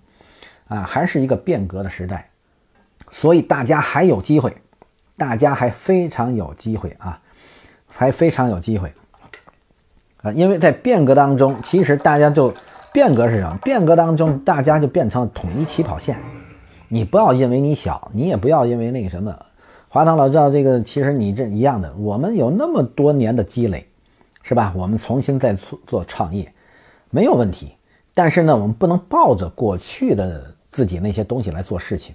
[0.68, 2.28] 啊，还是一个变革的时代，
[3.10, 4.54] 所以大家还有机会，
[5.16, 7.18] 大家还非常有机会啊，
[7.88, 8.92] 还非常有机会
[10.20, 12.54] 啊，因为在变革当中，其实大家就。
[12.92, 13.58] 变革是什么？
[13.64, 16.16] 变革当中，大家就变成了统一起跑线。
[16.88, 19.34] 你不要因为你小，你也不要因为那个什么。
[19.88, 21.90] 华堂老知道这个，其实你这一样的。
[21.96, 23.86] 我们有那么多年的积累，
[24.42, 24.74] 是吧？
[24.76, 26.52] 我们重新再做做创业，
[27.08, 27.72] 没有问题
[28.12, 32.14] 但是呢，我们不能抱着过去的自己那些东西来做事情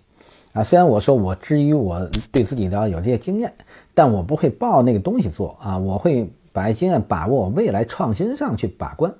[0.53, 0.63] 啊。
[0.63, 3.51] 虽然我说我至于我对自己的有这些经验，
[3.95, 9.11] 但我不会抱那个东西做啊，我会把经验把握未来创新上去把关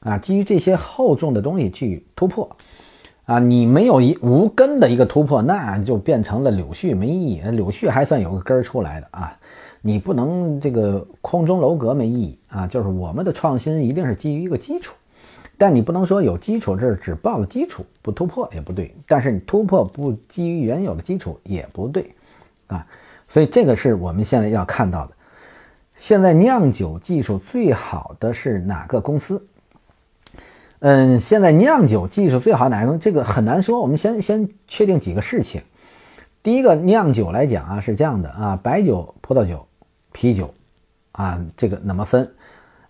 [0.00, 2.48] 啊，基于这些厚重的东西去突破
[3.24, 3.38] 啊。
[3.38, 7.40] 你没有一无根的一个突破，那就变成了柳絮，没意义。
[7.50, 9.36] 柳絮还算有个根儿出来的啊。
[9.80, 12.66] 你不能这个空中楼阁没意义啊！
[12.66, 14.96] 就是我们的创新一定是基于一个基础，
[15.56, 18.92] 但你不能说有基础，这是只报了基础不突破也不对。
[19.06, 22.12] 但是你突破不基于原有的基础也不对
[22.66, 22.84] 啊！
[23.28, 25.12] 所以这个是我们现在要看到的。
[25.94, 29.46] 现在酿酒技术最好的是哪个公司？
[30.80, 32.98] 嗯，现在酿酒技术最好哪种？
[33.00, 33.80] 这个很难说。
[33.80, 35.62] 我们先先确定几个事情。
[36.42, 39.64] 第一个酿酒来讲啊，是这样的啊，白酒、葡萄酒。
[40.10, 40.52] 啤酒，
[41.12, 42.28] 啊，这个怎么分？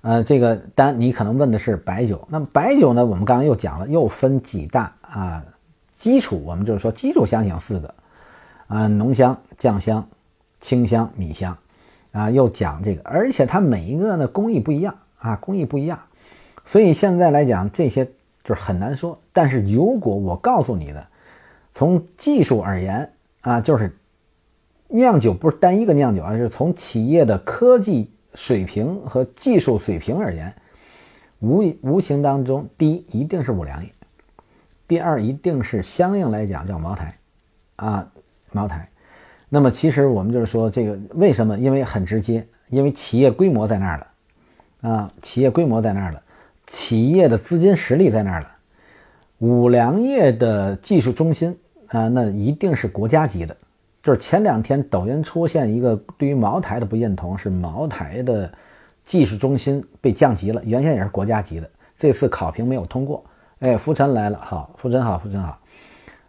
[0.03, 2.27] 呃，这个单你可能问的是白酒。
[2.31, 3.05] 那么白酒呢？
[3.05, 5.45] 我们刚刚又讲了，又分几大啊？
[5.97, 7.95] 基础，我们就是说基础香型四个，
[8.69, 10.07] 啊，浓香、酱香、
[10.61, 11.59] 清香、米香，
[12.13, 15.99] 啊，又讲这个，而且它每一个呢工艺不一样啊，工艺不一样，
[16.69, 18.05] 所以现在来讲这些
[18.45, 19.19] 就是很难说。
[19.33, 21.07] 但是如果我告诉你的，
[21.73, 23.91] 从技术而言啊，就是。
[24.91, 30.51] 酿酒不是单一个酿酒，而是从企业的科技水平和技术水平而言，
[31.41, 33.93] 无无形当中，第一一定是五粮液，
[34.87, 37.15] 第二一定是相应来讲叫茅台，
[37.77, 38.11] 啊，
[38.53, 38.89] 茅台。
[39.51, 41.59] 那么其实我们就是说这个为什么？
[41.59, 46.23] 因为很直接，因为企业规模在那儿了，啊，企业规模在那儿了，
[46.69, 48.49] 企业的资金实力在那儿了，
[49.39, 53.57] 五粮液的技术中心啊，那一定是国家级的。
[54.03, 58.51] 就是前两天抖音出现一个对于茅台的不认同，是茅台的
[59.05, 63.25] 技术中心被降级了，原先也是国家级的，这次考评没有通过。
[63.61, 65.59] 哎，浮尘来了，好，浮尘好，浮尘好。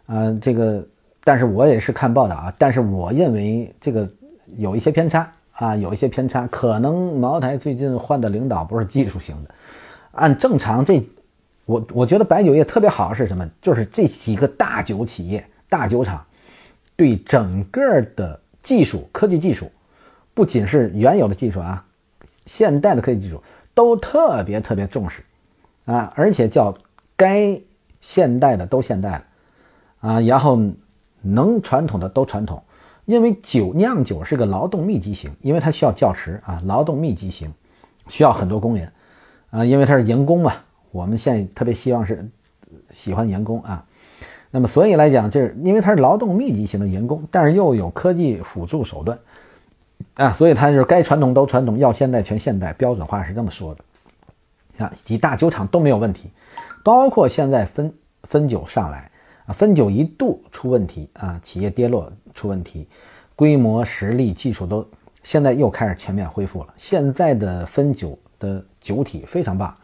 [0.06, 0.84] 啊，这个，
[1.22, 4.08] 但是我也是看报道啊，但是我认为这个
[4.56, 9.54] 有一些偏差啊，有一些偏差，可能茅台最近换的领导不是技术型的。
[10.12, 11.02] 按正常，这
[11.66, 13.48] 我我觉得白酒业特别好是什么？
[13.60, 16.24] 就是这几个大酒企业、大酒厂。
[16.96, 19.72] 对整个的技术、科技技术，
[20.34, 21.82] 不仅是原有的技术啊，
[22.44, 23.42] 现代的科技技术
[23.72, 25.22] 都特别特别重视
[25.86, 26.74] 啊，而且叫
[27.16, 27.58] 该
[28.02, 29.24] 现代的都现代了
[30.00, 30.60] 啊，然后
[31.22, 32.62] 能传统的都传统，
[33.06, 37.50] 因为酒酿酒是个劳动密集型，因为它需要窖池啊，劳动密集型，
[38.08, 38.92] 需要很多工人
[39.50, 40.52] 啊，因为它是员工嘛，
[40.90, 42.28] 我们现在特别希望是
[42.90, 43.84] 喜欢员工啊。
[44.52, 49.18] 那么，所以来讲，就是因为它是劳动密集型的员工，但是又有科技辅助手段
[50.14, 54.92] 啊，所以它就是该传统都传统，要现代全现代，标准化是这么说的啊。
[55.04, 56.30] 几大酒厂都没有问题，
[56.82, 57.92] 包括现在分
[58.24, 59.10] 分酒上来
[59.46, 62.88] 啊，分酒一度出问题啊，企业跌落出问题，
[63.36, 64.84] 规模、实力、技术都
[65.22, 66.74] 现在又开始全面恢复了。
[66.76, 69.76] 现在的分酒的酒体非常棒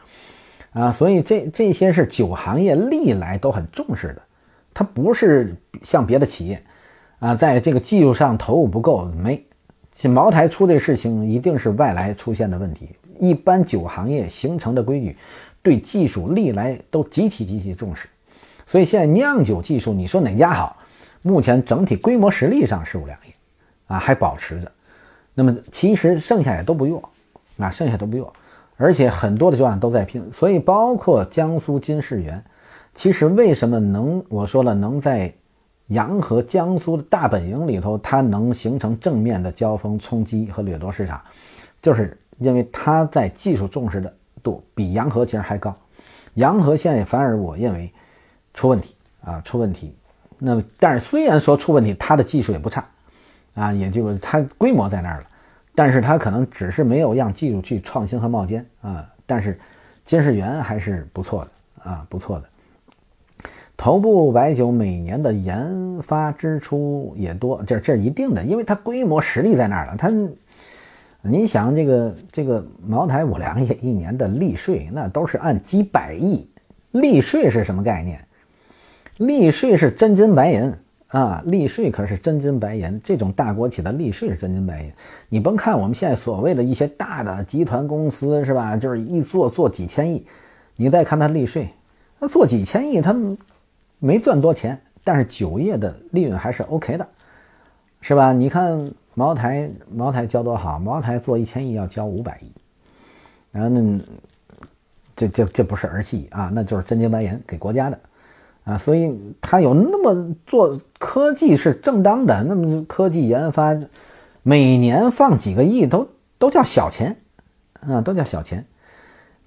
[0.73, 4.23] 啊，所以这这些是酒行业历来都很重视的。
[4.75, 6.63] 它不是像别的企业，
[7.19, 9.43] 啊，在这个技术上投入不够，没。
[9.95, 12.91] 这茅台出这事情一定是外来出现的问题。
[13.19, 15.17] 一般酒行业形成的规矩，
[15.63, 18.07] 对技术历来都极其极其重视。
[18.67, 20.77] 所以现在酿酒技术，你说哪家好？
[21.23, 23.35] 目前整体规模实力上是五粮液，
[23.87, 24.71] 啊，还保持着。
[25.33, 27.11] 那么其实剩下也都不弱，
[27.57, 28.31] 啊，剩下都不弱。
[28.77, 32.43] 而且很多的酒厂都在拼，所以包括江苏金世元。
[32.95, 35.33] 其实为什么能我说了能在
[35.89, 41.21] 洋河江苏的大本营里头，它能形成正面的交锋冲击和掠夺市场，
[41.83, 44.13] 就是因为它在技术重视的
[44.43, 45.75] 度比洋河其实还高。
[46.35, 47.93] 洋河现在反而我认为
[48.53, 49.95] 出问题啊，出问题。
[50.39, 52.85] 那但是虽然说出问题，它的技术也不差
[53.55, 55.27] 啊，也就是它规模在那儿了，
[55.77, 59.09] 但是它可能只是没有让技术去创新和冒尖啊。
[59.27, 59.57] 但是
[60.05, 62.45] 金世元还是不错的啊，不错的。
[63.77, 69.97] 头部白酒每年的研发支出也多，这这是一定的，因为它规模实力在那儿了。
[69.99, 70.11] 它，
[71.21, 76.49] 你想这个这个茅台、五粮液一年的利税，那都是按几百亿。
[76.93, 78.19] 利税是什么概念？
[79.19, 80.73] 利税是真金白银
[81.19, 81.43] 啊！
[81.47, 84.93] 利税可是真金白银，这种大国企的利税是真金白银。
[85.29, 88.77] 你甭看我们现在所谓的一些大的集团公司是吧？
[88.77, 90.27] 就是一做做几千亿，
[90.77, 91.69] 你再看它利税，
[92.19, 93.37] 那做几千亿，他们。
[93.99, 97.09] 没赚多钱，但是酒业的利润还是 OK 的，
[98.03, 98.31] 是吧？
[98.31, 102.53] 你看茅台，茅台交多好，茅台做一千亿要交五百亿，
[103.51, 103.99] 然后那
[105.17, 107.99] 这这这不是儿戏啊，那就是真金白银给国家的
[108.67, 109.11] 啊，所以
[109.41, 113.75] 他有那么做科技是正当的，那么科技研发
[114.43, 116.07] 每年放几个亿都
[116.37, 117.17] 都叫小钱
[117.81, 118.63] 啊，都叫小钱。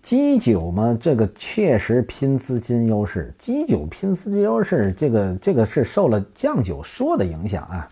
[0.01, 7.87] 基酒嘛，这个确实拼资金优势，基酒拼资金优势，这个这个是受了酱酒说的影响啊。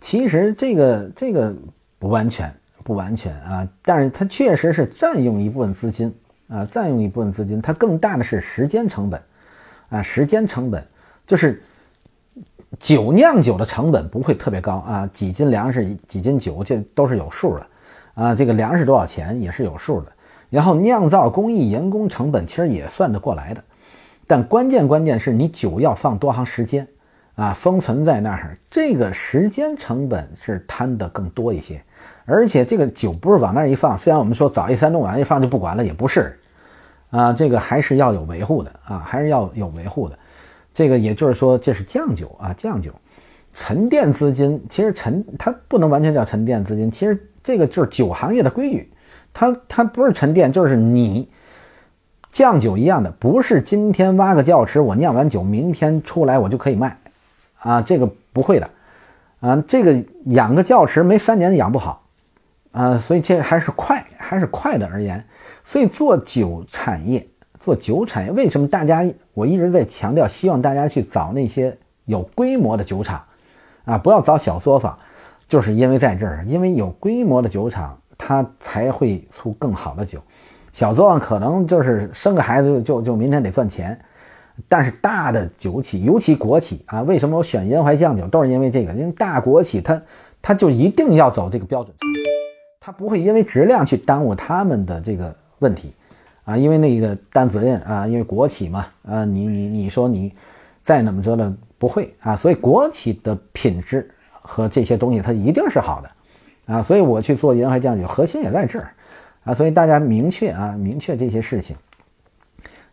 [0.00, 1.54] 其实这个这个
[1.98, 6.14] 不完全不完全啊，但是它确实是占用一部分资金。
[6.46, 9.18] 啊，占用一部分资金，它更大的是时间成本，
[9.88, 10.84] 啊，时间成本
[11.26, 11.62] 就是
[12.78, 17.66] 酒酿酒的成本不会特别高啊，几斤粮食几斤酒这都是有数的，
[18.14, 20.12] 啊，这个粮食多少钱也是有数的，
[20.50, 23.62] 然后酿造工艺人工成本其实也算得过来的，
[24.26, 26.86] 但关键关键是你酒要放多长时间
[27.36, 31.80] 啊，封存在那儿，这个时间成本是摊的更多一些，
[32.24, 36.36] 而且这个酒不是往那儿一放，虽然我们说早一三冬晚一放就不管了，也不是。
[37.14, 40.18] 啊，这个还是要有维护的啊，还是要有维护的。
[40.74, 42.90] 这个也就是说，这是酱酒啊，酱酒
[43.52, 48.92] 沉淀资金，其实沉它不能完全叫沉淀资金，其实这个就是酒行业的规矩，
[49.32, 51.30] 它它不是沉淀，就是你
[52.32, 56.98] 酱酒一样的，不是今天挖个窖池，我酿完酒，明天出来我就可以卖
[57.60, 58.68] 啊，这个不会的
[59.38, 62.02] 啊，这个养个窖池没三年养不好
[62.72, 65.24] 啊，所以这还是快，还是快的而言。
[65.64, 67.26] 所以做酒产业，
[67.58, 69.02] 做酒产业，为什么大家
[69.32, 73.24] 我一直在强调，希望大家去找那些有规模的酒厂，
[73.86, 74.96] 啊，不要找小作坊，
[75.48, 80.20] 就是因为在这儿，因为有规模的酒厂，它才会出更好的酒。
[80.70, 83.98] 小作坊可能就是生个孩子就就就明天得赚钱，
[84.68, 90.02] 但是大的酒企，尤其国企啊，为什么我选烟怀酱酒，都是因为这个，因为大国企它
[90.42, 91.96] 它就一定要走这个标准，
[92.78, 95.34] 它不会因为质量去耽误他们的这个。
[95.58, 95.92] 问题
[96.44, 100.32] 啊，因为那个担责任啊，因为国企嘛啊，你你你说你
[100.82, 104.10] 再怎么着了不会啊，所以国企的品质
[104.42, 108.90] 和这些东西它一定是好的啊，所以我去做沿海酱酒，核心也在这儿
[109.44, 111.76] 啊，所以大家明确啊，明确这些事情，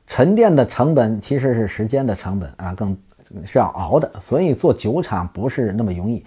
[0.08, 2.98] 沉淀的成本其实是时间的成本啊，更
[3.46, 6.26] 是要熬的，所以做酒厂不是那么容易，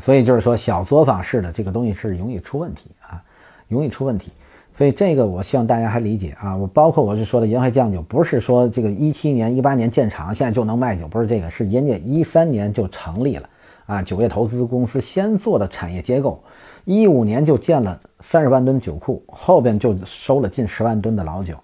[0.00, 3.22] 所以就是说小作坊式的这个东西是容易出问题啊，
[3.68, 4.30] 容易出问题。
[4.76, 13.48] 所以这个我希望大家还理解啊，我包括我是说的银海酱酒，不是说这个一七年、一八年建厂，现在就能卖酒，不是这个，是人家一三年就成立了
[13.86, 16.44] 啊，酒业投资公司先做的产业结构，
[16.84, 21.54] 一五年就建了三十万吨酒库，后边就收了近十万吨的老酒，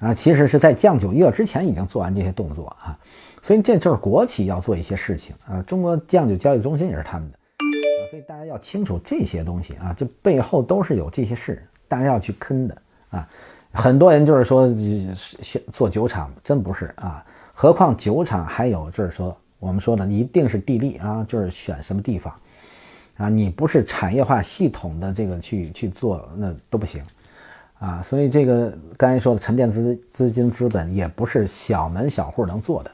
[0.00, 2.98] 啊，其实是在酱酒业之前已经做完这些动作啊，
[3.42, 7.38] 所以这就是国企要做一些事情啊，中国酱酒交易中心也是他们的，
[8.10, 11.64] 所以大家要清楚这些东西啊，这背后都是有这些事。
[11.90, 12.76] 大家要去坑的
[13.10, 13.28] 啊，
[13.72, 14.72] 很多人就是说
[15.72, 22.32] 做酒厂真不是啊，何况酒厂还有就是说我们说的一定是地利啊，就是选什么地方。
[23.16, 27.02] 啊，你不是产业化系统的这个去去做那都不行。
[27.80, 32.90] 啊，所以这个刚才说的沉淀资资金资本也不是小门小户能做的。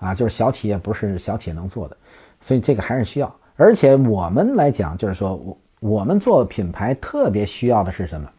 [0.00, 1.96] 啊，就是小企业不是小企业能做的，
[2.40, 5.54] 所以这个还是需要，而且我们来讲就是说我。
[5.80, 8.30] 我们做品牌特别需要的是什么？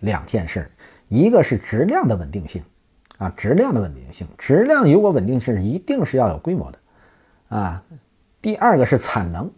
[0.00, 0.70] 两件事，
[1.08, 2.62] 一个是质量的稳定性，
[3.18, 6.78] 啊，质量的稳定性，质量如果稳定是一定是要有规模的，
[7.56, 7.82] 啊，
[8.40, 9.50] 第二个是产能，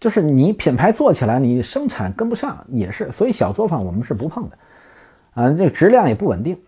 [0.00, 4.58] 就是你品牌做起来，你生产跟不上也是，所以小作坊我们是不碰的，
[5.34, 6.58] 啊，这个质量也不稳定，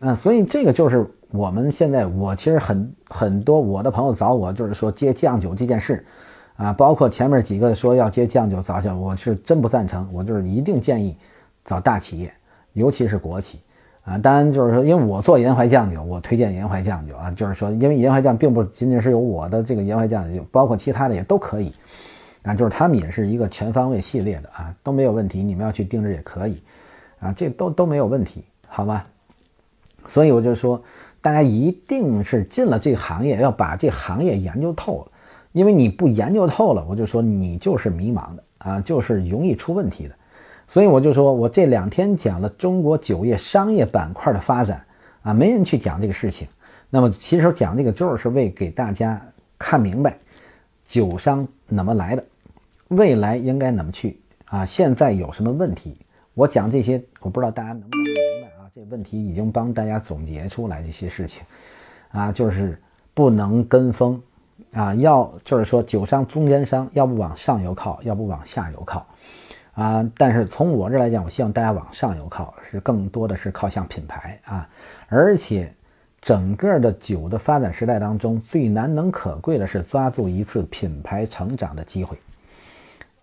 [0.00, 6.04] 啊，所以这个就是我们现在我其实很很多我的朋友找我就是说接酱酒这件事。
[6.56, 10.08] 啊，包括前面几个说要接酱酒早酒，我是真不赞成。
[10.12, 11.16] 我就是一定建议
[11.64, 12.32] 找大企业，
[12.74, 13.58] 尤其是国企
[14.04, 14.16] 啊。
[14.16, 17.28] 当然就是说，因为我做延淮酱酒，我推荐延淮酱酒啊。
[17.32, 21.74] 就是说，因为延淮酱并不仅仅是有我的这个延淮酱酒，包括其他的也都可以
[22.44, 22.54] 啊。
[22.54, 25.42] 就是他们也是一个全方位系列的啊，都没有问题。
[25.42, 26.62] 你们要去定制也可以
[27.18, 29.04] 啊，这都都没有问题，好吧？
[30.06, 30.80] 所以我就说，
[31.20, 35.10] 大家一定是进了这个行业，要把这行业研究透了。
[35.54, 40.14] 因为你不研究透了，我就说你就是迷茫的啊，就是容易出问题的。
[40.66, 44.84] 所以我就说我这两天讲了中国酒业商业板块的发展
[45.22, 46.48] 啊，没人去讲这个事情。
[46.90, 49.24] 那么其实讲这个就是为给大家
[49.56, 50.18] 看明白
[50.84, 52.24] 酒商怎么来的，
[52.88, 54.66] 未来应该怎么去啊？
[54.66, 55.96] 现在有什么问题？
[56.34, 58.66] 我讲这些，我不知道大家能不能明白啊？
[58.74, 61.44] 这问题已经帮大家总结出来这些事情
[62.10, 62.76] 啊，就是
[63.14, 64.20] 不能跟风。
[64.72, 69.06] 啊，要就是说酒商中间商，要不往上游靠，要不往下游靠，
[69.74, 70.08] 啊。
[70.16, 74.68] 但是从我这来讲，我希望大家往上游靠，是更多的是靠向品牌啊。
[75.08, 75.72] 而且
[76.20, 82.18] 整个的酒的发展时代当中，最难能可贵的是抓住一次品牌成长的机会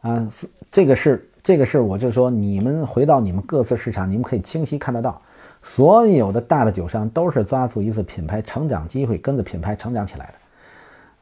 [0.01, 0.29] 啊。
[0.71, 5.21] 这个是这个是，我就说你们回到你们各自市场，你们可以清晰看得到。
[5.63, 10.33] 所有的大的酒商都是抓住一次品牌成长机会，跟着品牌成长起来的，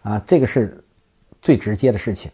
[0.09, 0.83] 啊，这个是
[1.39, 2.31] 最直接的事情，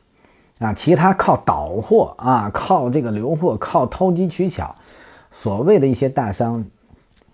[0.60, 4.74] 啊，其他靠倒货啊，靠这个流货，靠投机取巧，
[5.30, 6.64] 所谓的一些大商，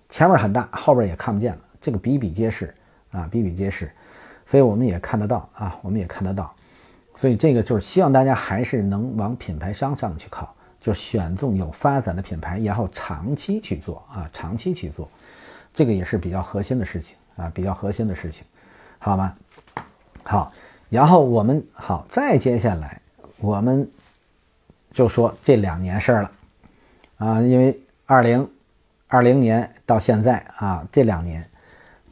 [0.09, 2.73] 前面很大，后边也看不见了，这个比比皆是
[3.11, 3.91] 啊，比比皆是，
[4.47, 6.51] 所以我们也看得到啊，我们也看得到，
[7.13, 10.51] 所以这个就是希望大家还是能往品牌商上去靠。
[10.81, 15.07] 就选中有发展的品牌，然后长期去做啊，长期去做，
[15.71, 18.43] 这个也是比较核心的事情啊，比较核心的事情，
[18.97, 19.37] 好吗？
[20.23, 20.51] 好，
[20.89, 23.01] 然后我们好，再接下来
[23.39, 23.89] 我们
[24.91, 26.31] 就说这两年事儿了
[27.17, 28.47] 啊，因为二零
[29.07, 31.45] 二零年到现在啊，这两年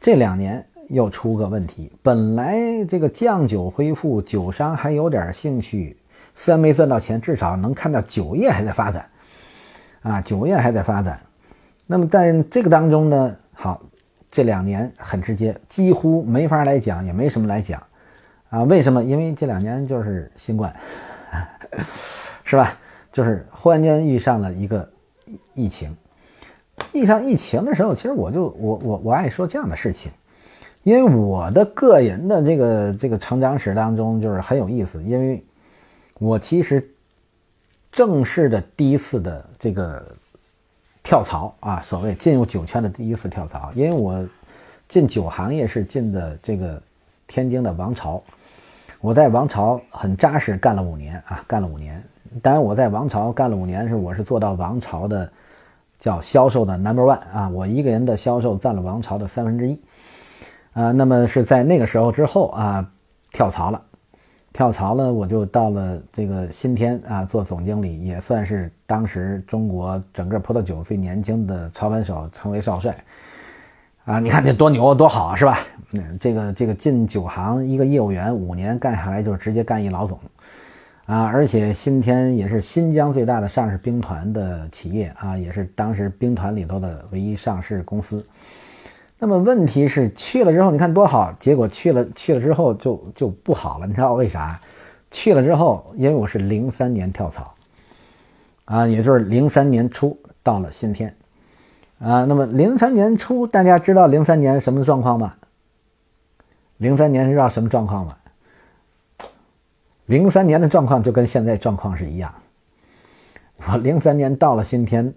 [0.00, 2.58] 这两年又出个问题，本来
[2.88, 5.96] 这个酱酒恢复，酒商还有点兴趣。
[6.34, 9.06] 虽然没赚到钱，至少能看到酒业还在发展，
[10.02, 11.20] 啊，酒业还在发展。
[11.86, 13.82] 那么在这个当中呢，好，
[14.30, 17.82] 这两年很直接，几乎没法来讲，也没什么来讲，
[18.50, 19.02] 啊，为什么？
[19.02, 20.74] 因为这两年就是新冠，
[22.44, 22.76] 是吧？
[23.10, 24.88] 就是忽然间遇上了一个
[25.54, 25.96] 疫情，
[26.92, 30.12] 遇上疫情的时候，其实我就我我我爱说这样的事情，
[30.82, 35.42] 因为我的个人的这个这个成长史当中就是很有意思，因为。
[36.22, 36.86] 我其实
[37.90, 40.04] 正式的第一次的这个
[41.02, 44.28] 跳槽啊，所谓进入酒圈的第一次跳槽，因为我
[44.86, 46.78] 进酒行业是进的这个
[47.26, 48.22] 天津的王朝，
[49.00, 52.02] 我在王朝很扎实干了五年啊，干了五年。
[52.42, 55.30] 当然我在王朝干了五年是我是做到王朝的
[55.98, 59.80] 叫销售的 number one 啊，我一个人的销售占了王朝的三分之一
[60.74, 60.92] 啊。
[60.92, 62.86] 那么是在那个时候之后啊，
[63.32, 63.82] 跳槽了。
[64.52, 72.92] 跳槽了，我就到了这个新天啊，做总经理，也算是当时中国整个葡萄酒最年轻的操盘手，成为少帅
[74.04, 74.18] 啊！
[74.18, 75.56] 你看这多牛多好是吧？
[75.92, 80.16] 嗯，这个这个进九行一个业务员五年干下来，就直接干一老总
[81.06, 81.24] 啊！
[81.24, 88.24] 而且新天也是新疆最大的上市兵团的企业啊，也是当时兵团里头的唯一上市公司。
[89.18, 94.60] 那么问题是去了之后，你看多好，结果去了去了之后就就不好了，你知道为啥？
[95.10, 97.52] 去了之后，因为我是零三年跳槽，
[98.66, 101.12] 啊，也就是零三年初到了新天，
[101.98, 105.34] 啊，那么零三年初大家知道零三年什么状况吗？
[106.80, 108.16] 零三年知道什么状况吗？
[110.06, 112.34] 零三年的状况就跟现在状况是一样，
[113.58, 115.12] 我零三年到了新天，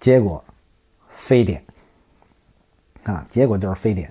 [0.00, 0.42] 结果
[1.06, 1.62] 非典。
[3.04, 4.10] 啊，结果就是非典。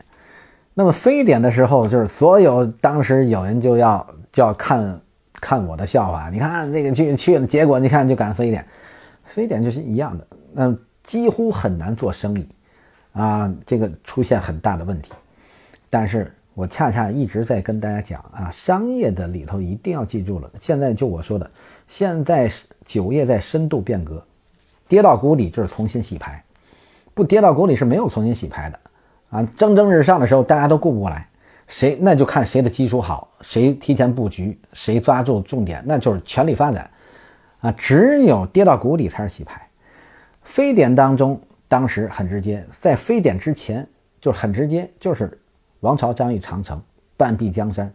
[0.75, 5.01] 那么非典的时候，就是所有当时有人就要就要看
[5.41, 6.29] 看我的笑话。
[6.29, 8.63] 你看那个去去了，结果你看就赶非典，
[9.23, 12.47] 非典就是一样的，那几乎很难做生意
[13.13, 15.11] 啊，这个出现很大的问题。
[15.89, 20.49] 但是我恰恰一直在跟大家讲啊，商业的里头一定要记住了。
[20.57, 21.51] 现在就我说的，
[21.85, 22.49] 现在
[22.85, 24.25] 酒业在深度变革，
[24.87, 26.41] 跌到谷底就是重新洗牌，
[27.13, 28.79] 不跌到谷底是没有重新洗牌的。
[29.31, 31.27] 啊，蒸蒸日上的时候，大家都顾不过来，
[31.67, 36.89] 谁那就看谁的基础好，谁提前布局，谁抓住重点，那就是全力发展。
[37.59, 39.61] 啊，只有跌到谷底才是洗牌。
[40.43, 41.37] 非典当中，
[41.67, 43.85] 当时很直接，在非典之前
[44.21, 45.37] 就很直接，就是
[45.85, 46.81] 王朝、张裕、长城
[47.15, 47.93] 半壁江山。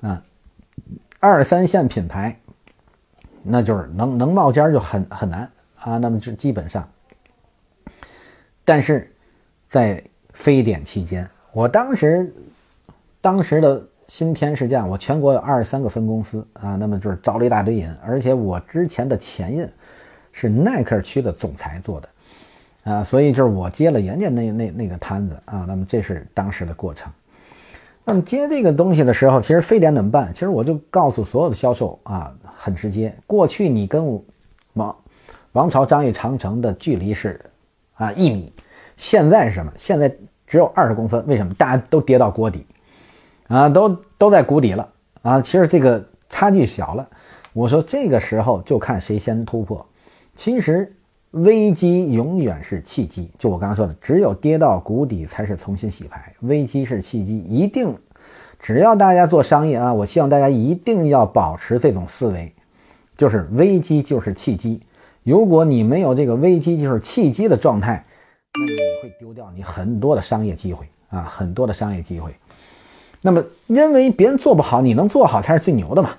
[0.00, 0.20] 啊，
[1.20, 2.36] 二三线品牌，
[3.42, 5.48] 那就是能能冒尖就很很难
[5.78, 5.96] 啊。
[5.98, 6.88] 那么就基本上，
[8.64, 9.14] 但是
[9.68, 10.02] 在
[10.32, 12.34] 非典期间，我当时
[13.20, 19.72] 当时的新天是这样，我全国有二十三个分公司啊，那么就是招了一大堆人，而且我之前的前任
[20.32, 22.08] 是耐克区的总裁做的
[22.84, 27.10] 啊，所以就是我接了人家那那那个摊子啊，那么这是当时的过程。
[28.04, 30.32] 那么接这个东西的时候，其实非典怎么办？
[30.34, 34.20] 其实我就告诉所有的销售啊，很直接，过去你跟
[34.72, 34.96] 王
[35.52, 37.40] 王朝、张裕、长城的距离是
[37.94, 38.52] 啊一米。
[38.96, 39.72] 现在是什么？
[39.76, 40.08] 现在
[40.46, 41.54] 只有二十公分，为什么？
[41.54, 42.66] 大家都跌到锅底，
[43.48, 44.88] 啊，都都在谷底了
[45.22, 45.40] 啊！
[45.40, 47.08] 其实这个差距小了。
[47.52, 49.84] 我说这个时候就看谁先突破。
[50.34, 50.94] 其实
[51.32, 56.32] 危机永远是契机，就我刚刚说的，只有跌到谷底才是重新洗牌。
[56.40, 57.94] 危机是契机，一定
[58.60, 62.52] 只要大家做商业啊，我希望大家一定要保持这种思维，
[63.16, 64.80] 就是危机就是契机。
[65.22, 68.04] 如果你没有这个危机就是契机的状态，
[68.54, 72.34] 那你会丢掉你很多的商业机会啊，很多的商业机会。
[73.22, 76.10] 那么因为别人做不好，你能做好才是最牛的嘛。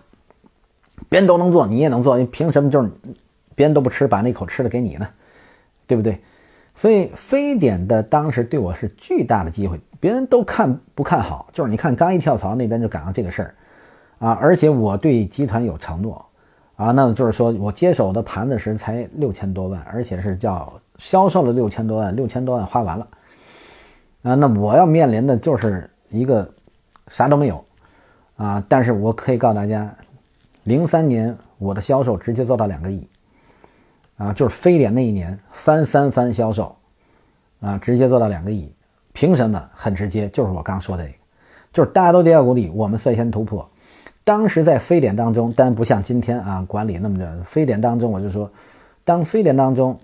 [1.09, 2.89] 别人都能做，你也能做，你凭什么就是
[3.55, 5.07] 别人都不吃，把那口吃的给你呢？
[5.85, 6.19] 对不对？
[6.75, 13.55] 所以非典的当时对我是巨大的机会，别人都看不看好，就是你看刚一跳槽那边就赶上这个事儿
[14.17, 16.25] 啊，而且我对集团有承诺
[16.75, 23.07] 啊，那就是说我接手的盘子时才六千多万，而且是叫销售了六千多万，六千多万花完了
[24.23, 26.49] 啊，那我要面临的就是一个
[27.09, 27.63] 啥都没有
[28.35, 29.93] 啊，但是我可以告诉大家，
[30.63, 33.07] 零三年我的销售直接做到两个亿。
[34.23, 36.73] 啊，就是非典那一年翻三番销售，
[37.59, 38.71] 啊，直接做到两个亿，
[39.11, 39.69] 凭什么？
[39.73, 41.15] 很直接，就是我刚说的这个，
[41.73, 43.69] 就是大家都跌到谷底，我们率先突破。
[44.23, 47.43] 当时在非典当中，但不像今天啊，管理那么着。
[47.43, 48.49] 非典当中，我就说，
[49.03, 49.99] 当非典当中，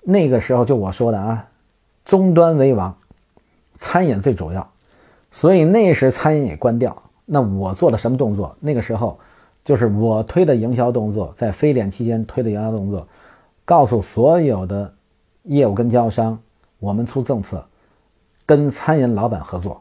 [0.00, 1.46] 那个时候就我说的啊，
[2.06, 2.96] 终端为王，
[3.76, 4.66] 餐饮最主要，
[5.30, 7.02] 所以那时餐饮也关掉。
[7.26, 8.56] 那我做的什么动作？
[8.60, 9.18] 那个时候。
[9.64, 13.06] 就是我推的营销动作，在非典期间推的营销动作，
[13.68, 14.94] 告诉所有的
[15.42, 16.38] 业务跟经销商，
[16.78, 17.62] 我们出政策，
[18.46, 19.78] 跟餐饮老板合作。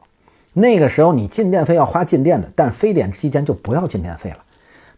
[0.51, 4.39] 那个时候你进店费要花进店的，但非典期间就不要进店费了。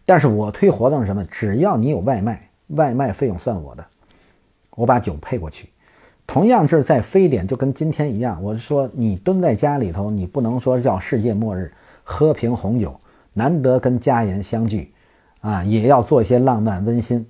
[0.04, 1.24] 但是我推活动是什么？
[1.26, 3.86] 只要你有外卖，外卖费用算我的，
[4.70, 5.68] 我把酒配过去。
[6.26, 11.72] 同样是在非典，就跟今天一样，我是说你蹲在家里头，你不能说叫世界末日，
[12.02, 12.98] 喝瓶红酒。
[13.34, 14.92] 难得跟家人相聚，
[15.42, 17.24] 啊，也要做一些浪漫温馨。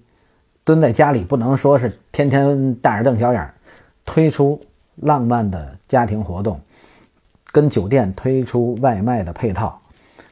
[0.65, 3.53] 蹲在家里不能说是天天大眼瞪小眼，
[4.05, 4.61] 推出
[4.97, 6.61] 浪漫的家庭活动，
[7.51, 9.81] 跟酒店推出外卖的配套，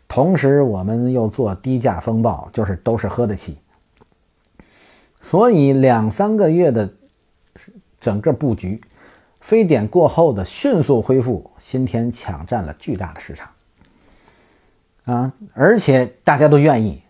[0.07, 3.59] 同时我们又做低价风暴，就是都是喝得起。
[5.21, 6.89] 所以两三个月的
[8.01, 8.81] 整个布局，
[9.41, 13.49] 非典过后的迅速恢复，新天抢占了巨大的市场。
[15.05, 15.33] 啊！
[15.55, 17.03] 而且大家都愿意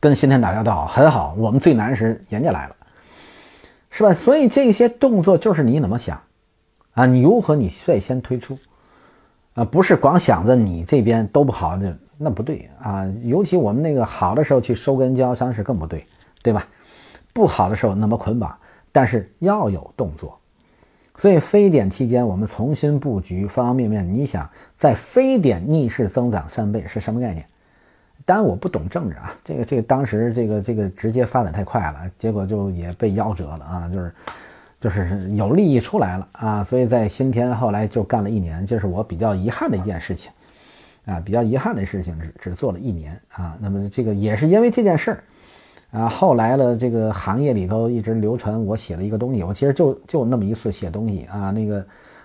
[0.00, 1.34] 跟新天打交道，很好。
[1.38, 2.76] 我们最难时人家来了，
[3.90, 4.12] 是吧？
[4.12, 6.20] 所以这些动作就是你怎么想
[6.92, 7.06] 啊？
[7.06, 8.58] 你如何你率先推出
[9.54, 9.64] 啊？
[9.64, 13.06] 不是光想着你这边都不好，那那不对啊！
[13.24, 16.06] 尤其我们那个好的时候去收跟经销商是更不对，
[16.42, 16.66] 对吧？
[17.32, 18.56] 不好的时候那么捆绑，
[18.92, 20.38] 但是要有动作。
[21.18, 24.14] 所以非典期间，我们重新布局方方面面。
[24.14, 27.46] 你想，在非典逆势增长三倍是什么概念？
[28.26, 34.12] 当然我不懂政治啊，这个这个当时这个这个直接发展太快了，结果就也被夭折了啊，就是
[34.78, 36.64] 就是有利益出来了啊。
[36.64, 40.30] 所以在新天后来就干了一年，这是我比较遗憾的一件事情
[41.06, 43.56] 啊，比较遗憾的事情只只做了一年啊。
[43.60, 45.24] 那么这个也是因为这件事儿。
[45.92, 51.52] 啊，后来了，这个行业里头一直流传我写了一个东西，我其实就就那么一次写东西啊。
[51.52, 51.82] 那个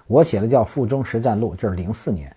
[0.07, 2.35] 我写的叫《附中实战录》，就是零四年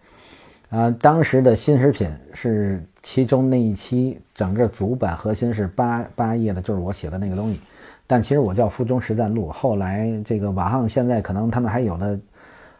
[0.74, 0.90] 啊。
[1.00, 7.60] 当时的新食品是其中那一期整个主板核心是八八页的，就是我写的那个东西。
[8.06, 12.18] 但其实我叫《附中实战录》，后来这个网上现在可能他们还有的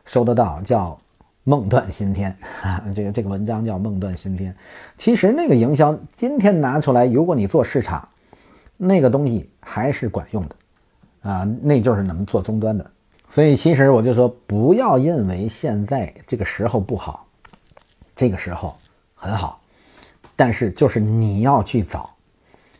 [0.05, 0.91] 收得到，叫
[1.45, 2.37] 《梦断新天》
[2.69, 2.85] 啊。
[2.95, 4.53] 这个这个文章叫《梦断新天》。
[4.99, 8.09] 其实那个营销今天拿出来，如果你做市场。
[8.77, 12.85] 那个东西还是管用的，啊，那就是能做终端的。
[13.29, 17.24] 所以其实我就说，不要认为现在这个时候不好，
[18.17, 18.77] 这个时候
[19.15, 19.61] 很好，
[20.37, 22.11] 但是就是你要去找，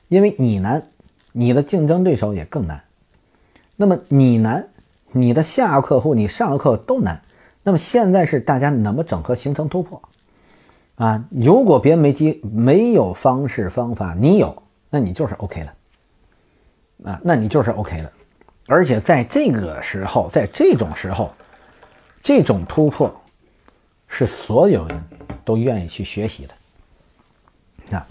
[0.09, 0.87] 因为你难，
[1.33, 2.83] 你的竞争对手也更难。
[3.77, 4.69] 那么你难，
[5.13, 7.21] 你的下游客户、你上游客户都难。
[7.63, 10.01] 那么现在是大家怎么整合形成突破？
[10.97, 15.75] 啊，如果别人没机没有方式方法，你有，那你就是 OK 了。
[17.11, 18.13] 啊，那你就是 OK 的，
[18.69, 21.33] 而且在这个时候，在这种时候，
[22.23, 23.13] 这种突破
[24.07, 25.03] 是所有人
[25.45, 28.07] 都愿意去学习的啊。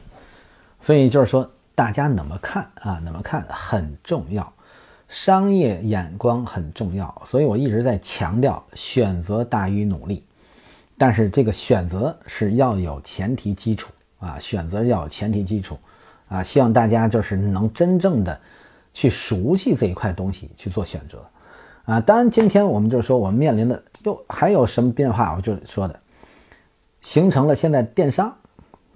[0.81, 3.01] 所以就是说，大家怎么看啊？
[3.03, 4.53] 怎么看很重要，
[5.07, 7.21] 商业眼光很重要。
[7.27, 10.23] 所以我一直在强调，选择大于努力。
[10.97, 15.77] 但是这个选择是要有前提基础啊，选择要有前提基础
[16.29, 16.43] 啊。
[16.43, 18.39] 希望大家就是能真正的。
[18.95, 21.25] 去熟悉这一块东西去做选择，
[21.85, 25.33] 啊，当然今天我们就是说我们面临的又还有什么变化？
[25.35, 25.99] 我就说的，
[27.03, 28.35] 形成了现在电商，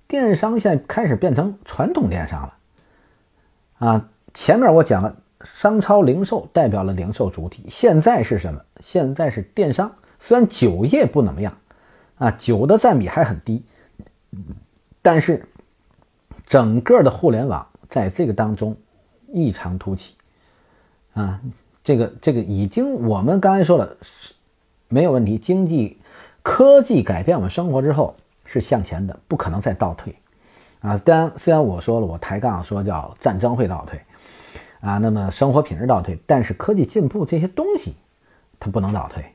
[0.08, 2.58] 电商现在开始变成传统电商了，
[3.78, 8.60] 啊，前面我讲了商超零售代表了零售主体，现在是什么？
[8.80, 11.56] 现在是电商，虽然酒业不怎么样，
[12.18, 13.64] 啊，酒的占比还很低，
[15.04, 15.48] 但是
[16.48, 17.68] 整个的互联网。
[17.90, 18.76] 在这个当中
[19.32, 20.16] 异常突起
[21.14, 21.40] 啊，
[21.86, 23.96] 这个这个已经我们刚才说了
[24.90, 25.97] 没有问题，经济
[26.48, 30.16] 科技改变我们生活之后是向前的，不可能再倒退
[30.80, 30.98] 啊。
[30.98, 34.00] 当然，虽然我说了我抬杠说叫战争会倒退
[34.80, 37.96] 啊，那么生活品质倒退，但是科技进步这些东西
[38.62, 39.26] 它不能倒退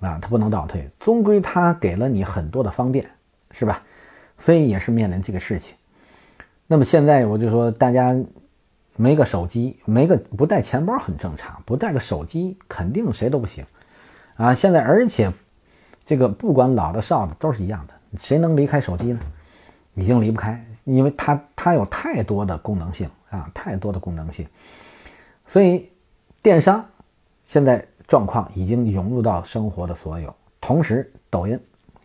[0.00, 3.08] 啊，它不能倒退，终归它给了你很多的方便，
[3.52, 3.80] 是吧？
[4.36, 5.76] 所以也是面临这个事情。
[6.66, 8.12] 那么现在我就说，大家
[8.96, 13.64] 没个手机，没个不带钱包很正常，不带个手机肯定谁都不行
[14.34, 14.52] 啊！
[14.52, 15.32] 现在而且
[16.04, 19.20] 这个不管老的少的都是一样的，谁能离开手机呢？
[19.94, 24.46] 已经离不开，因为它它有太多的功能性啊，太多的功能性。
[25.46, 25.88] 所以
[26.42, 26.84] 电商
[27.44, 31.58] 现在状况已经涌入到生活的所有，同时抖音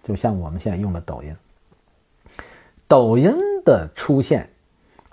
[0.04, 1.36] 就像我们现在用的抖音，
[2.88, 3.34] 抖音。
[3.66, 4.50] 的出现，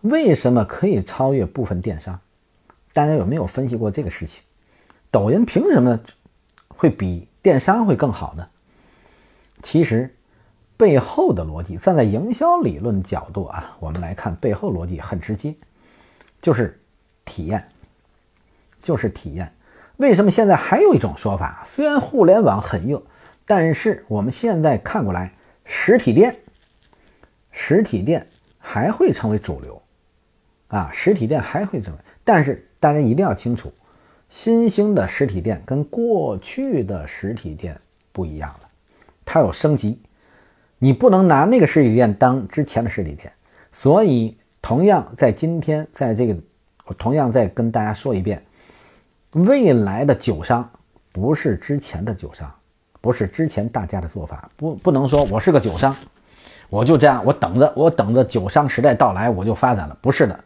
[0.03, 2.19] 为什么可以超越部分电商？
[2.95, 4.43] 大家有没有分析过这个事情？
[5.11, 5.99] 抖音凭什么
[6.69, 8.49] 会比电商会更好呢？
[9.63, 10.15] 其实
[10.77, 15.55] 背后的逻辑，站在营销理论角度啊，我们来看背后逻辑很直接，
[16.41, 16.81] 就是
[17.25, 17.69] 体验，
[18.83, 19.53] 就是体验。
[19.97, 21.65] 为什么现在还有一种说法？
[21.67, 23.03] 虽然互联网很热，
[23.47, 25.33] 但是我们现在看过来，
[25.65, 26.37] 实体店，
[27.51, 28.27] 实体店。
[28.69, 29.81] 还会成为主流，
[30.67, 33.73] 啊，实体店还会成为，但是大家一定要清楚，
[34.29, 37.81] 新兴的实体店跟过去的实体店
[38.11, 38.66] 不一样了，
[39.27, 40.01] 它有升级，
[40.79, 43.31] 你不能拿那个实体店当之前的实体店。
[43.71, 46.35] 所以，同样在今天，在这个，
[46.87, 48.43] 我同样再跟大家说一遍，
[49.33, 50.67] 未来的酒商
[51.13, 52.51] 不是之前的酒商，
[53.03, 55.95] 不是之前大家的做法，不不能说我是个酒商。
[56.69, 59.97] 我就这样，我等着，我等着酒商时代到来，我就发展了。
[60.01, 60.41] 不是的，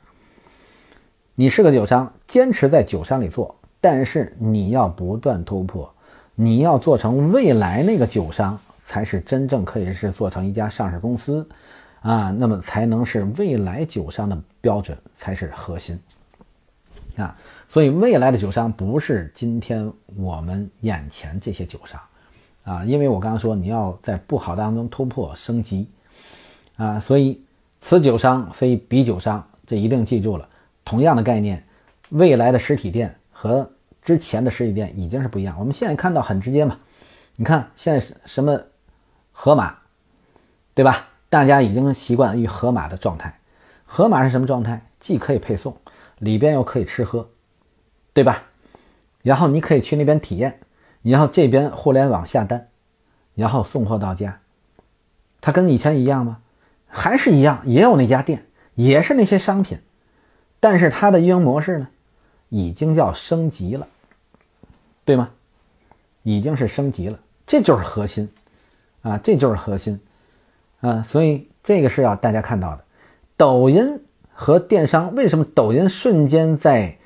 [1.34, 5.90] 你是个酒商，坚持在酒商里做，但是你要不断突破，
[6.34, 8.58] 你要做成未来那个酒商，
[8.90, 11.48] 才是真正可以是做成一家上市公司
[12.00, 15.96] 啊，那么才能是未来酒商的标准，才是核心
[17.14, 17.38] 啊。
[17.68, 22.00] 所以未来的酒商不是今天我们眼前这些酒商
[22.64, 25.88] 啊，因为我刚刚说你要在不好当中突破升级。
[26.76, 27.40] 啊，所以
[27.80, 30.48] 此酒商非彼酒商，这一定记住了。
[30.84, 31.62] 同样的概念，
[32.08, 33.70] 未来的实体店和
[34.02, 35.54] 之前的实体店已经是不一样。
[35.60, 36.76] 我们现在看到很直接嘛，
[37.36, 38.58] 你看现在是什么
[39.42, 39.74] 盒马，
[40.74, 41.08] 对吧？
[41.30, 43.40] 大家已经习惯于盒马的状态。
[43.86, 44.84] 盒马是什么状态？
[45.00, 45.74] 既可以配送，
[46.18, 47.26] 里边又可以吃喝，
[48.12, 48.42] 对吧？
[49.22, 50.60] 然后你可以去那边体验，
[51.00, 52.68] 然后这边互联网下单，
[53.34, 54.38] 然后送货到家，
[55.40, 56.42] 它跟以前一样吗？
[56.86, 59.80] 还是一样，也有那家店，也是那些商品，
[60.60, 61.88] 但是它的运营模式呢，
[62.50, 63.88] 已经叫升级了，
[65.06, 65.30] 对吗？
[66.24, 68.30] 已经是升级了，这就是核心
[69.02, 70.00] 啊，这就是核心
[70.80, 72.84] 啊，所以这个是要大家看到的。
[73.36, 74.00] 抖音
[74.32, 76.96] 和电商为什么抖音瞬间在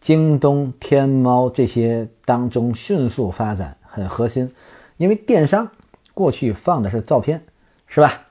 [0.00, 4.52] 京东、天猫这些当中迅速发展，很核心，
[4.96, 5.68] 因为电商
[6.14, 7.42] 过去放的是照片，
[7.86, 8.22] 是吧？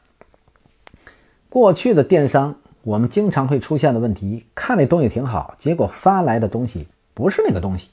[1.50, 7.90] 过去的电商，我们经常会出现的问题，看那东西挺好，结果发来的东西不是那个东西，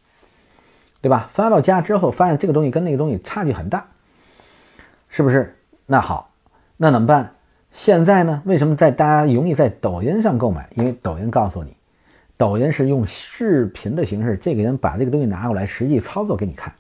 [1.00, 1.28] 对吧？
[1.32, 3.86] 发到家之后，发现这个东西跟那个东西差距很大，
[5.08, 5.56] 是不是？
[5.86, 6.30] 那好，
[6.76, 7.30] 那怎么办？
[7.70, 8.42] 现在呢？
[8.44, 10.68] 为什么在大家容易在抖音上购买？
[10.74, 11.74] 因为抖音告诉你，
[12.36, 16.72] 抖音是用视频的形式，这个人把这个东西拿过来，实际操作给你看，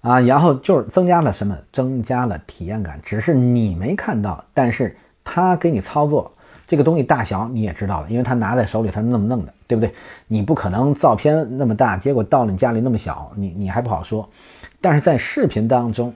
[0.00, 1.56] 啊，然后就是增加了什么？
[1.72, 4.96] 增加了体验感，只是你没看到，但是。
[5.22, 6.32] 他给你操作
[6.66, 9.94] 这个东西大小你也知道了，因为他拿在手里他是那么弄的，对不对？
[10.26, 14.28] 你不可能照片那么大，结果到了你家里那么小，你你还不好说。
[14.80, 16.12] 但是在视频当中，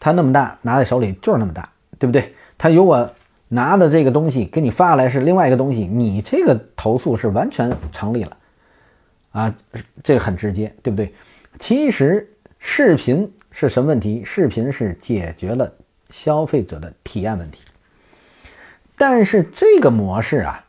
[0.00, 1.68] 他那么大拿在手里就是那么大，
[1.98, 2.32] 对不对？
[2.56, 3.10] 他如果
[3.48, 8.36] 拿的这个东西给你发来是另外一个东西，你这个投诉是完全成立了
[9.32, 9.54] 啊，
[10.02, 11.12] 这个很直接，对不对？
[11.58, 12.28] 其实
[12.58, 14.22] 视频是什么问题？
[14.24, 15.72] 视频是解决了
[16.10, 17.62] 消费者的体验问题。
[18.96, 20.64] 但是这个模式啊，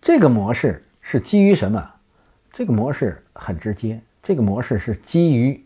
[0.00, 1.90] 这个模式是基于什么？
[2.52, 5.64] 这个模式很直接，这个模式是基于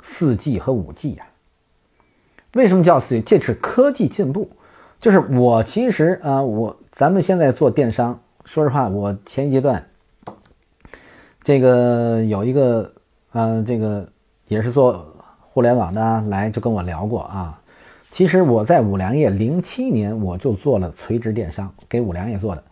[0.00, 1.26] 四 G 和五 G 呀。
[2.54, 3.20] 为什么叫四 G？
[3.20, 4.48] 这是科技进步。
[5.00, 9.84] 就是我其实啊，我咱们现在做电商，说实话，我前一阶段
[11.42, 12.90] 这个有一个
[13.32, 14.08] 呃，这个
[14.48, 15.06] 也是做
[15.40, 17.60] 互联网的来就跟我聊过啊。
[18.10, 22.62] 其实我在五粮液零七年我就做了垂直电商，给五粮液做的，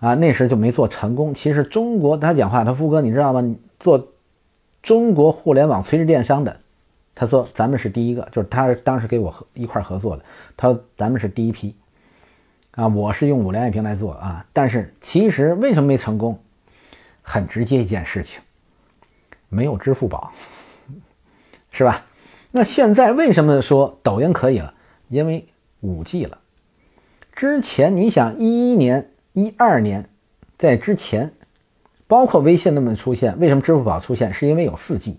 [0.00, 1.32] 啊，那时就没做成功。
[1.32, 3.54] 其实中国他讲话，他富哥你知道吗？
[3.78, 4.08] 做
[4.82, 6.56] 中国互联网垂直电商的，
[7.18, 10.24] 他说咱们是第一个，就是他当时给我合一块合作的，
[10.56, 11.74] 他说咱们是第一批。
[12.70, 16.38] 啊，我是用五粮液瓶来做啊，但是其实为什么没成功？
[17.20, 18.40] 很直接一件事情，
[19.48, 20.32] 没有支付宝，
[21.72, 22.06] 是吧？
[22.52, 24.72] 那现在为什么说抖音可以了？
[25.08, 25.44] 因为
[25.80, 26.38] 五 G 了。
[27.32, 30.08] 之前你想一一年、一二年，
[30.56, 31.32] 在之前，
[32.06, 34.32] 包括微信那么出现，为什么支付宝出现？
[34.32, 35.18] 是因为有四 G，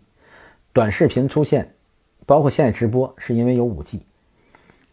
[0.71, 1.73] 短视频出现，
[2.29, 4.03] 包括现在直播，是因为有五 G。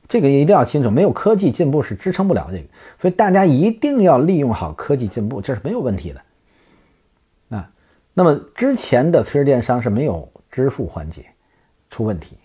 [0.09, 2.65] 这个一定要清楚，没有科技进步是支撑不了这个，
[2.99, 7.69] 所以大家一定要利用好科技进步，这是没有问题的啊。
[8.15, 11.27] 那么之前的垂直电商是没有支付环节
[11.91, 12.39] 出问题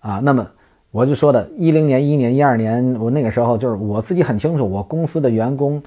[0.00, 0.20] 啊。
[0.22, 0.46] 那么
[0.90, 5.82] 我就说的，一零年、一年、一二年，我那个时候就是我自己很清楚，我公司的员工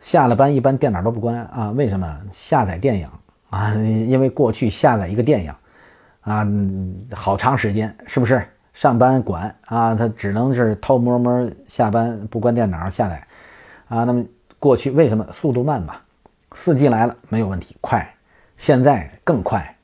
[0.00, 1.72] 下了班一般电脑都不关啊。
[1.72, 2.20] 为什么？
[2.30, 3.08] 下载电影
[3.48, 5.52] 啊，因为过去下载一个电影
[6.20, 6.46] 啊，
[7.14, 8.46] 好长时间，是不是？
[8.72, 13.26] 上班管啊，他只能是偷摸摸下班不关电脑下载
[13.88, 14.04] 啊。
[14.04, 14.24] 那么
[14.58, 15.96] 过去为什么速度慢嘛？
[16.52, 18.08] 四 G 来了没有问题，快，
[18.56, 19.76] 现在更快，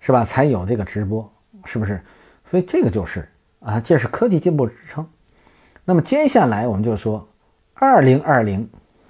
[0.00, 0.24] 是吧？
[0.24, 1.30] 才有这个直播，
[1.64, 2.00] 是不是？
[2.44, 3.28] 所以这个就是
[3.60, 5.06] 啊，这是科技进步支撑。
[5.84, 7.28] 那么接下来我们就说，
[7.74, 8.66] 二零二零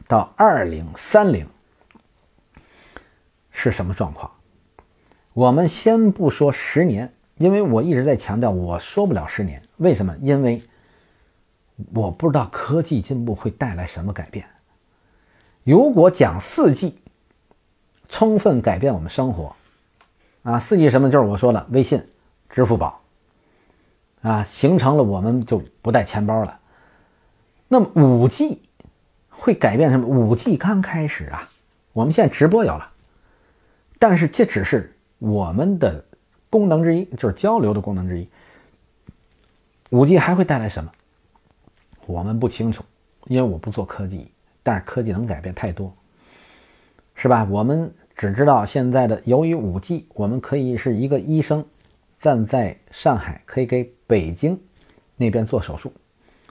[0.08, 1.46] 到二零三零
[3.50, 4.28] 是什么状况？
[5.32, 7.12] 我们先不说十年。
[7.38, 10.14] 因为我一直在强调，我说不了十年，为什么？
[10.20, 10.62] 因为
[11.92, 14.46] 我不知道科技进步会带来什么改变。
[15.64, 16.98] 如果讲四 G，
[18.08, 19.56] 充分改变我们生活，
[20.44, 21.10] 啊，四 G 什么？
[21.10, 22.00] 就是我说了，微信、
[22.48, 23.00] 支付宝，
[24.20, 26.60] 啊，形成了我们就不带钱包了。
[27.66, 28.62] 那么五 G
[29.30, 30.06] 会改变什么？
[30.06, 31.50] 五 G 刚开始啊，
[31.92, 32.88] 我们现在直播有了，
[33.98, 34.91] 但是这只是
[35.22, 36.04] 我们的。
[36.50, 38.28] 功能之一就是交流的功能之一。
[39.88, 40.92] 五 G 还会带来什么？
[42.04, 42.84] 我们不清楚，
[43.24, 44.30] 因为我不做科技。
[44.62, 45.90] 但是科技能改变太多，
[47.14, 47.44] 是吧？
[47.44, 51.64] 我们只知道现在的，由于五 G，我们可以是一个医生
[52.20, 54.60] 站在上海，可以给北京
[55.16, 55.90] 那边做手术。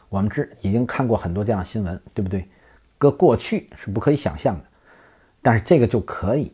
[0.10, 2.44] 我们知已经看过很多这样的新闻，对不对？
[2.98, 4.66] 搁过去是不可以想象的，
[5.44, 6.52] 但是这个就可以，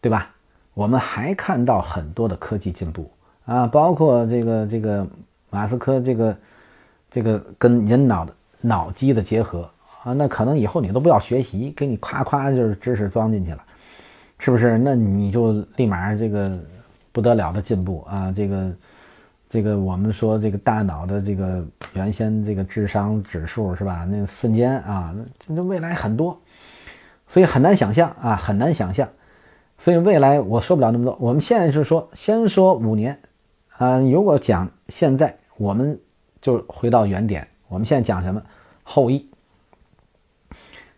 [0.00, 0.34] 对吧？
[0.76, 3.10] 我们还看到很多的科技进步
[3.46, 5.06] 啊，包括这个这个
[5.48, 6.36] 马斯克这个
[7.10, 9.66] 这个跟人脑的脑机的结合
[10.04, 13.62] 啊，那可能以后你都不要学习，给你夸夸就是知识装进去了，
[14.38, 14.76] 是不是？
[14.76, 16.58] 那你就立马这个
[17.10, 18.30] 不得了的进步啊！
[18.36, 18.72] 这个
[19.48, 21.64] 这个我们说这个大脑的这个
[21.94, 24.06] 原先这个智商指数是吧？
[24.06, 25.14] 那瞬间啊，
[25.46, 26.38] 那未来很多，
[27.28, 29.08] 所以很难想象啊，很难想象。
[29.78, 33.20] 所以未来我说不了那么多，我们现在是说，先说五年，
[33.76, 35.98] 啊，如果讲现在，我们
[36.40, 38.42] 就回到原点，我们现在讲什么？
[38.82, 39.28] 后疫，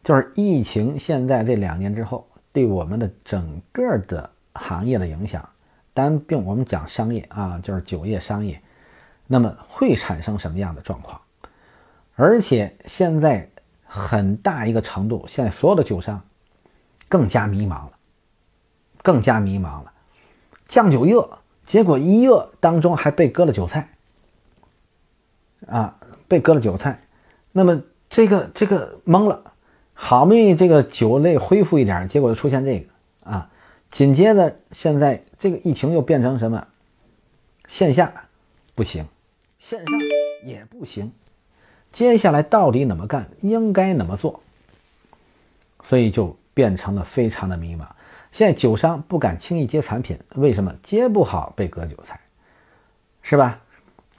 [0.04, 5.46] 就是疫情现在这两年之后对我们的整个的行业的影响，
[5.92, 8.60] 单并我们讲商业啊，就是酒业商业，
[9.26, 11.20] 那么会产生什么样的状况？
[12.14, 13.48] 而且现在
[13.84, 16.22] 很大一个程度，现在所有的酒商
[17.08, 17.92] 更加迷茫了。
[19.02, 19.92] 更加迷茫了，
[20.66, 23.88] 酱酒热，结果一热当中还被割了韭菜，
[25.66, 25.96] 啊，
[26.26, 27.00] 被割了韭菜，
[27.52, 29.52] 那么这个这个懵了，
[29.94, 33.50] 好不容易这个酒类恢复一点，结果又出现这个啊，
[33.90, 36.66] 紧接着现在这个疫情又变成什么？
[37.66, 38.12] 线下
[38.74, 39.06] 不行，
[39.58, 39.98] 线上
[40.44, 41.12] 也不行，
[41.92, 43.28] 接下来到底怎么干？
[43.42, 44.40] 应该怎么做？
[45.82, 47.86] 所以就变成了非常的迷茫。
[48.30, 52.20] 现在酒商不敢轻易接产品，为什么接不好被割韭菜，
[53.22, 53.60] 是吧？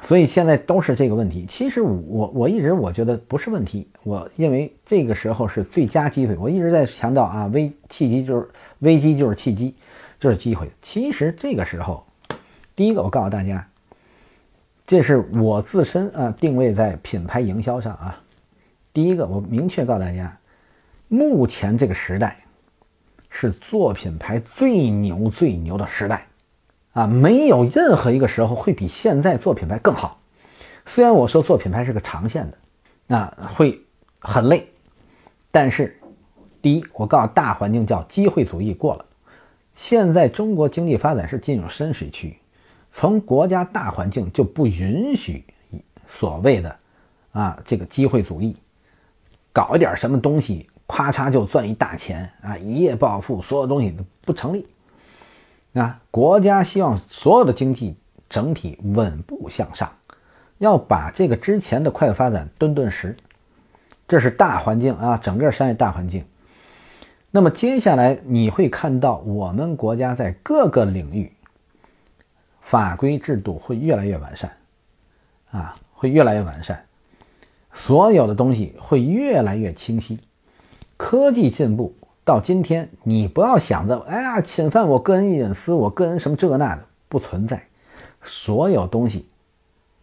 [0.01, 1.45] 所以现在都是这个问题。
[1.49, 6.37] 其实我我一直我觉得不是问题，我认为这个时候是最佳机会。
[6.37, 8.49] 我一直在强调啊，危契机就是
[8.79, 9.75] 危机就是契机，
[10.17, 10.71] 就是机会。
[10.81, 12.05] 其实这个时候，
[12.75, 13.67] 第一个我告诉大家，
[14.87, 18.21] 这是我自身啊定位在品牌营销上啊。
[18.93, 20.37] 第一个我明确告诉大家，
[21.09, 22.37] 目前这个时代。
[23.29, 26.27] 是做品牌最牛最牛的时代，
[26.93, 30.19] 啊，没有任何一个时候会比现在做品牌更好。
[30.85, 32.57] 虽然我说做品牌是个长线的，
[33.05, 33.25] 那
[33.55, 33.79] 会
[34.19, 34.67] 很累，
[35.51, 35.97] 但是
[36.61, 39.05] 第一，我告诉大环境叫机会主义过了。
[39.73, 42.35] 现在中国经济发展是进入深水区，
[42.91, 45.43] 从国家大环境就不允许
[46.07, 46.75] 所谓的
[47.31, 48.57] 啊这个机会主义，
[49.53, 50.67] 搞一点什么东西。
[50.89, 54.67] 咔嚓就赚一大钱啊，一夜暴富，所有东西都不成立
[55.73, 56.01] 啊！
[56.11, 57.95] 国家希望所有的经济
[58.29, 59.89] 整体稳步向上，
[60.57, 63.15] 要把这个之前的快速发展顿顿时，
[64.07, 66.25] 这是大环境啊，整个商业大环境。
[67.31, 71.31] 那么接下来你会看到，我们国家在各个领域
[72.59, 74.51] 法规制度会越来越完善，
[75.51, 76.83] 啊，会越来越完善。
[77.71, 80.19] 所有的东西会越来越清晰，
[80.99, 81.95] 科技进步
[82.25, 87.63] 到今天，你不要想着，哎呀，侵犯我个人隐私，我个人什么这那的不存在，
[88.21, 89.25] 所有东西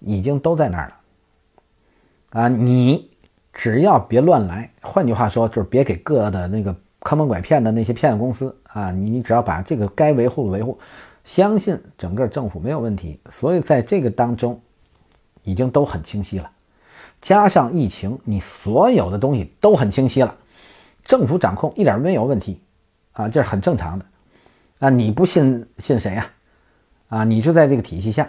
[0.00, 3.10] 已经都在那儿了，啊，你
[3.52, 10.78] 只要别乱来，换句话说就是别给各的那个坑蒙拐骗的那些骗子公司啊，你只要把这个该维护的维护，
[11.24, 14.58] 相信整个政府没有问题，所以在这个当中
[15.42, 16.50] 已经都很清晰了。
[17.20, 20.34] 加上疫情，你所有的东西都很清晰了，
[21.06, 22.60] 政府掌控一点没有问题，
[23.12, 24.04] 啊，这是很正常的，
[24.80, 26.26] 啊，你不信信谁呀？
[27.08, 28.28] 啊，你就在这个体系下，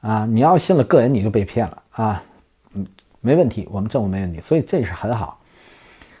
[0.00, 2.22] 啊，你要信了个人你就被骗了啊，
[2.72, 2.86] 嗯，
[3.20, 5.38] 没问题，我们政府没问题，所以这是很好，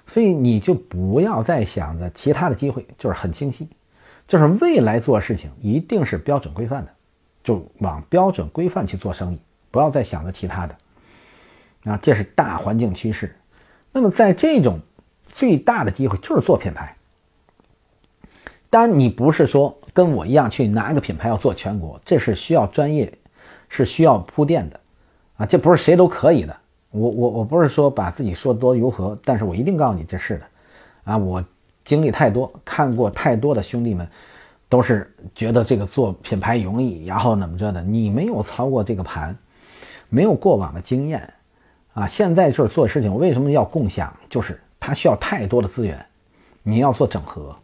[0.06, 3.66] 所以你就不要再想着其他的机会，就是很清晰，
[4.28, 6.90] 就是未来做事情一定是标准规范的，
[7.42, 10.76] 就往标准规范去做生意，不要再想着其他的。
[11.84, 13.34] 啊，这是大环境趋势。
[13.90, 14.78] 那么，在这种
[15.40, 16.94] 最大的机会就是做品牌。
[18.68, 23.10] 当然，你不是说跟我一样去拿一个品牌要做全国，这是需要专业，
[23.70, 24.78] 是需要铺垫的。
[25.38, 26.54] 啊，这不是谁都可以的。
[26.90, 30.44] 我我我不是说把自己说多如何，但是我一定告诉你这是的。
[31.04, 31.42] 啊，我
[31.84, 34.06] 经历太多，看过太多的兄弟们，
[34.68, 37.82] 都是觉得这个做品牌容易，然后怎么着的？
[37.82, 39.34] 你没有操过这个盘，
[40.10, 41.32] 没有过往的经验。
[41.94, 44.14] 啊，现在就是做事情，为什么要共享？
[44.28, 46.04] 就是它需要太多的资源，
[46.62, 47.54] 你要做整合，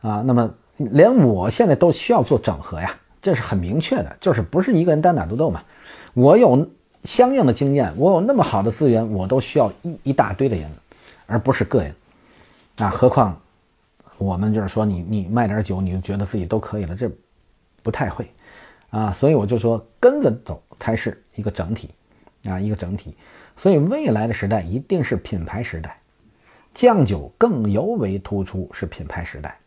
[0.00, 2.90] 啊，那么连我现在都需要做整合呀，
[3.20, 5.62] 这是很明确的，就是不是一个人单打独斗嘛。
[6.14, 6.68] 我有
[7.04, 10.68] 相应的经验，我有那么好的资源，我都需要一一大堆的人，
[11.26, 11.94] 而不是个人。
[12.76, 13.40] 啊，何况
[14.16, 17.10] 我们就是说，你你卖点酒，你就觉得自己都可以了，这
[17.82, 18.28] 不太会
[18.90, 19.12] 啊。
[19.12, 21.90] 所以我就说，跟着走才是一个整体
[22.48, 23.16] 啊，一个整体。
[23.56, 25.96] 所以未来的时代一定是品牌时代，
[26.78, 29.58] 酱酒更尤为突出是品牌时代，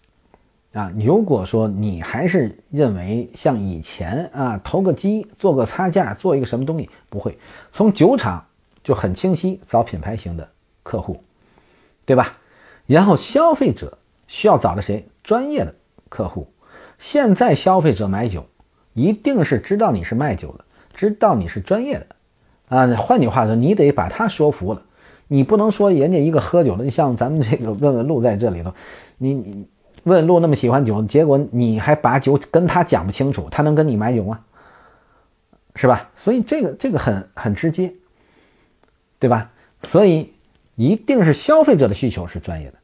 [0.71, 7.37] 啊，如果说你还是认为像以前啊投个机做个差价做一个什么东西不会，
[7.73, 8.45] 从酒厂
[8.81, 10.49] 就很清晰找品牌型的
[10.83, 11.21] 客户，
[12.05, 12.37] 对吧？
[12.87, 13.97] 然后消费者
[14.29, 15.05] 需要找的谁？
[15.21, 15.75] 专业的
[16.07, 16.47] 客户。
[16.97, 18.45] 现在消费者买酒
[18.93, 22.07] 一定是知道你是卖酒的，知道你是专业的。
[22.69, 24.81] 啊，换句话说，你得把他说服了，
[25.33, 28.73] 你不能说人家一个喝酒的，你像咱们这个问问路在这里头，
[29.17, 29.65] 你你
[30.03, 34.41] 问路那么喜欢酒，结果你还把酒跟他讲不清楚，他能跟你买酒吗？
[35.77, 36.09] 是吧？
[36.17, 37.93] 所以这个这个很很直接，
[39.19, 39.49] 对吧？
[39.83, 40.33] 所以
[40.75, 42.77] 一定是消费者的需求是专业的，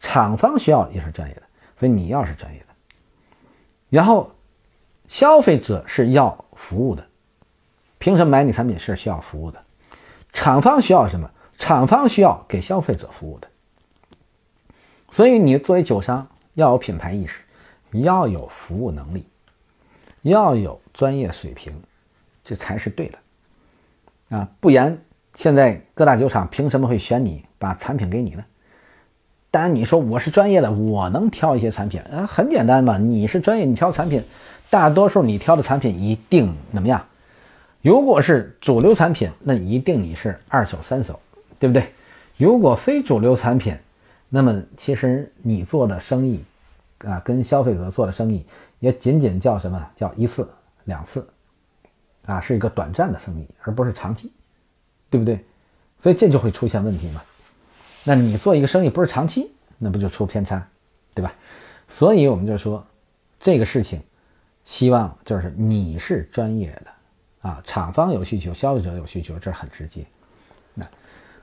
[0.00, 1.42] 厂方需要也是专业的，
[1.78, 2.66] 所以你要是专业的，
[3.90, 4.28] 然后
[5.06, 7.06] 消费者是要服务的。
[7.98, 9.62] 凭什么买你产品是需要服务的？
[10.32, 11.30] 厂方需要什么？
[11.58, 13.48] 厂方需要给消费者服务的。
[15.10, 17.40] 所以你作为酒商要有品牌意识，
[17.92, 19.24] 要有服务能力，
[20.22, 21.72] 要有专业水平，
[22.44, 24.48] 这才是对的啊！
[24.60, 24.98] 不然
[25.34, 28.44] 现在各大酒厂凭什么会选你把产品给你呢？
[29.50, 34.22] 当然你说我是专业的，我能挑一些产品啊，很简单嘛，你是专业，你挑产品，
[34.68, 37.06] 大多数你挑的产品一定怎么样？
[37.80, 41.18] 如果是主流产品，那一定你是二手、三手，
[41.58, 41.92] 对不对？
[42.36, 43.76] 如果非主流产品，
[44.28, 46.44] 那么其实你做的生意，
[46.98, 48.44] 啊，跟消费者做的生意
[48.80, 50.48] 也仅仅叫什么叫一次、
[50.84, 51.26] 两次，
[52.26, 54.30] 啊，是一个短暂的生意，而不是长期，
[55.08, 55.38] 对不对？
[55.98, 57.22] 所以这就会出现问题嘛。
[58.04, 60.66] 那你做一个生意不是长期，那不就出偏差，
[61.14, 61.32] 对吧？
[61.88, 62.84] 所以我们就说
[63.40, 64.02] 这个事情，
[64.64, 67.48] 希望就是你是专业的。
[67.48, 70.04] 啊，厂方有需求，消费者有需求，这很直接。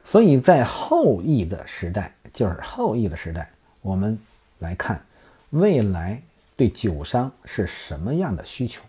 [0.05, 3.49] 所以在后疫的时代，就是后疫的时代，
[3.81, 4.17] 我们
[4.59, 5.03] 来看
[5.51, 6.21] 未来
[6.55, 8.83] 对酒商是什么样的需求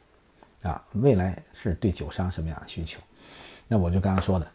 [0.63, 0.83] 啊？
[0.93, 3.01] 未来是对酒商什么样的需求？
[3.69, 4.47] 那我就刚刚说的，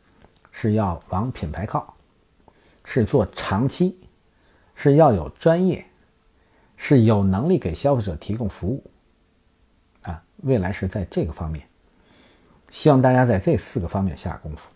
[0.51, 1.95] 是要往品牌靠，
[2.84, 3.97] 是做长期，
[4.76, 5.84] 是要有专业，
[6.78, 8.84] 是有能力给消费者提供服务
[10.01, 10.22] 啊。
[10.43, 11.66] 未来是在这个方面。
[12.70, 14.70] 希望大家在这四个方面下功夫，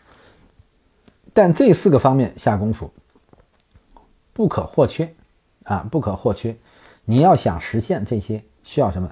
[1.34, 2.91] 但这四个方面下功夫，
[4.34, 5.13] 不可或缺
[5.63, 6.55] 啊，不可或缺。
[7.05, 9.11] 你要想实现这些，需要什么？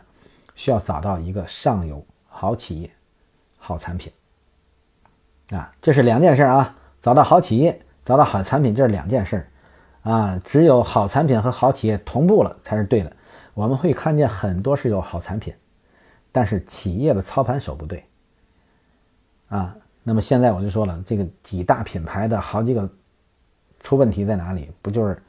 [0.55, 2.91] 需要找到一个上游好企业、
[3.57, 4.11] 好产品
[5.49, 6.77] 啊，这是两件事啊。
[7.01, 9.49] 找到好企业，找到好产品，这是两件事
[10.03, 10.39] 啊。
[10.45, 13.11] 只有好产品和好企业同步了才是对的。
[13.55, 15.53] 我们会看见很多是有好产品，
[16.31, 18.05] 但是企业的操盘手不对
[19.49, 19.75] 啊。
[20.03, 22.89] 那么现在我就说了，这个几大品牌的好几个
[23.81, 24.71] 出问题在哪里？
[24.81, 25.21] 不就是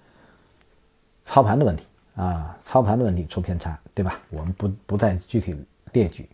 [1.24, 1.84] 操盘的问题
[2.16, 2.56] 啊？
[2.62, 4.18] 操盘的问题出偏差，对吧？
[4.30, 5.54] 我们不不再具体
[5.92, 6.28] 列举，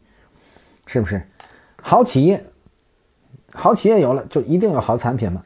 [0.87, 1.21] 是不是？
[1.83, 2.45] 好企业，
[3.53, 5.45] 好企业有了就一定有好产品吗？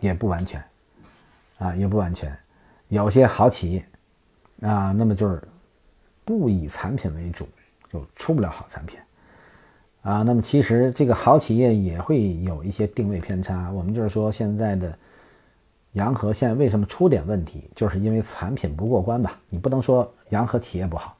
[0.00, 0.62] 也不完全
[1.58, 2.36] 啊，也不完全。
[2.88, 3.84] 有些好企业
[4.60, 5.42] 啊，那么就是
[6.24, 7.48] 不以产品为主，
[7.92, 8.98] 就出不了好产品。
[10.04, 13.70] 啊，那么其实这个好企业也会有一些定位偏差。
[13.72, 14.94] 我们就是说，现在的
[15.92, 19.40] 洋河现在为什么出点问题，就是因为产品不过关吧？
[19.48, 21.16] 你不能说洋河企业不好，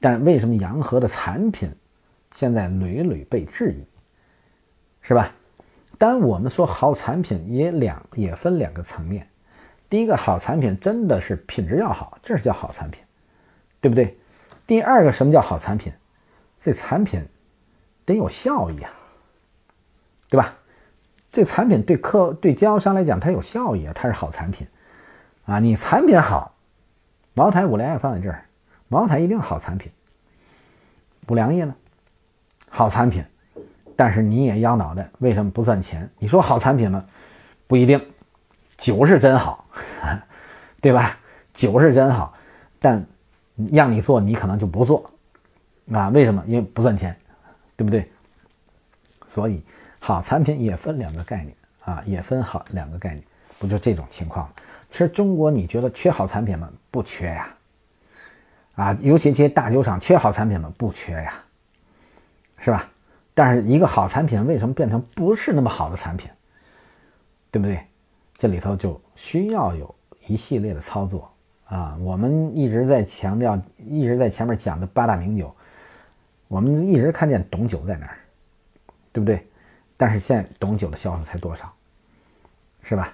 [0.00, 1.70] 但为什么洋河的产品
[2.34, 3.82] 现在屡屡被质疑，
[5.00, 5.32] 是吧？
[5.96, 9.26] 但我们说好产品也两也分两个层面，
[9.88, 13.02] 第一个好产品真的是品质要好，这是叫好产品，
[13.80, 14.12] 对不对？
[14.66, 15.90] 第二个什么叫好产品？
[16.60, 17.26] 这产品。
[18.04, 18.90] 得有效益啊，
[20.28, 20.54] 对吧？
[21.32, 24.66] 这产品对客对经销商来讲，它有效益啊，它是好产品
[25.46, 25.58] 啊。
[25.58, 26.54] 你产品好，
[27.34, 28.46] 茅台、五粮液放在这儿，
[28.86, 29.90] 茅台一定好产品。
[31.28, 31.74] 五粮液呢，
[32.68, 33.24] 好产品，
[33.96, 36.08] 但是你也要脑袋，为什么不赚钱？
[36.18, 37.04] 你说好产品吗？
[37.66, 38.00] 不一定。
[38.76, 39.66] 酒是真好，
[40.80, 41.16] 对吧？
[41.52, 42.34] 酒是真好，
[42.78, 43.04] 但
[43.72, 45.10] 让你做，你可能就不做
[45.90, 46.10] 啊？
[46.10, 46.44] 为什么？
[46.46, 47.16] 因为不赚钱。
[47.76, 48.08] 对不对？
[49.26, 49.62] 所以
[50.00, 53.24] 好产品也分两个概念啊，也分好两个概念，
[53.58, 54.48] 不就这种情况？
[54.88, 56.70] 其实中国你觉得缺好产品吗？
[56.90, 57.54] 不缺呀，
[58.76, 60.72] 啊，尤其这些大酒厂缺好产品吗？
[60.78, 61.34] 不缺呀，
[62.58, 62.88] 是吧？
[63.34, 66.30] 但是一个好产品为什么变成不是那么好的产品？
[67.50, 67.80] 对不对？
[68.36, 69.92] 这里头就需要有
[70.28, 71.28] 一系列的操作
[71.64, 71.98] 啊。
[72.00, 75.52] 我们一直在强调，一直在前面讲的八大名酒。
[76.54, 78.16] 我们一直看见董酒在那儿，
[79.12, 79.44] 对不对？
[79.96, 81.68] 但是现在董酒的销售才多少，
[82.84, 83.12] 是吧？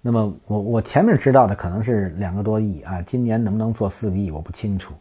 [0.00, 4.94] 那么我我前面知道的可能是两个多亿啊，今年能不能做四个亿我不清楚，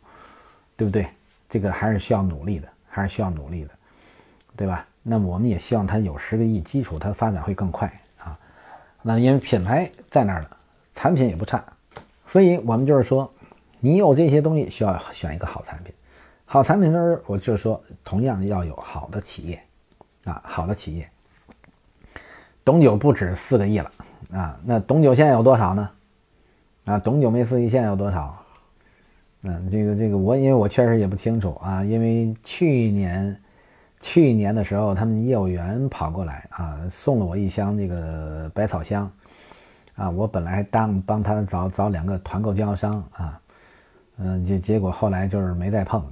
[0.76, 1.06] 对不对？
[1.48, 3.70] 这个还是需要努力的，还是需要努力的，
[4.58, 4.84] 对吧？
[5.04, 8.36] 那么我们也希望它有十个亿基础，它发展会更快啊。
[9.04, 10.58] 那因为品牌在那儿了，
[10.96, 11.64] 产品也不差，
[12.26, 13.32] 所以我们就是说，
[13.80, 15.94] 你有这些东西，需要选一个好产品。
[16.46, 19.62] 好产品呢，我就说，同样要有好的企业，
[20.26, 21.10] 啊，好的企业。
[22.64, 23.92] 董酒不止四个亿了，
[24.32, 25.90] 啊，那董酒现在有多少呢？
[26.86, 28.36] 啊，董酒没四亿，现在有多少？
[29.42, 33.40] 嗯，这个这个，我因为我确实也不清楚啊，因为去年
[34.00, 39.12] 去年的时候，他们业务员跑过来啊，送了我一箱这个百草香，
[39.96, 43.42] 啊，我本来当帮他找找两个团购经销商啊，
[44.18, 46.04] 嗯，结结果后来就是没再碰。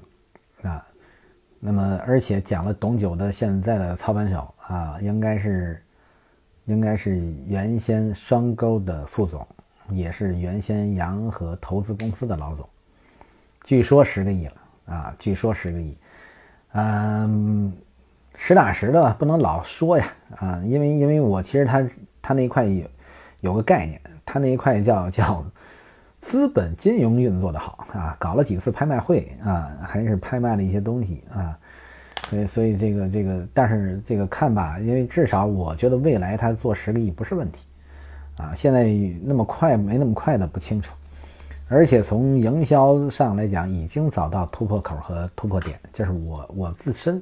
[1.65, 5.81] 那么而且讲了董酒的现在的操盘手啊，应该是
[6.65, 9.47] 应该是原先双沟的副总，
[9.89, 12.67] 也是原先洋河投资公司的老总，
[13.63, 14.53] 据说十个亿了
[14.87, 15.97] 啊，据说十个亿，
[16.73, 17.71] 嗯，
[18.35, 21.89] 实打实的不能老说呀啊，因为因为我其实他
[22.21, 22.85] 他那一块有
[23.39, 25.45] 有个概念，他那一块叫叫。
[26.23, 31.55] 资本金融运作的好啊，搞了几次拍卖会啊，还是拍卖了一些东西啊，
[32.29, 37.65] 所以所以这个这个，但是这个看吧，因为至少我觉得未来他做十个亿不是问题
[38.37, 38.85] 啊，现在
[39.21, 40.95] 那么快没那么快的不清楚，
[41.67, 47.21] 而且从营销上来讲，已经找到突破口和突破点，这是我我自身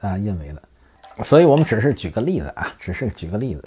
[0.00, 3.62] 啊认为的，所以我们只是举个例子啊，只是举个例子，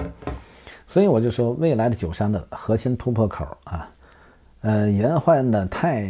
[0.87, 3.89] 所以我就说未来的酒商的核心突破口啊。
[4.61, 6.05] 呃，延换的太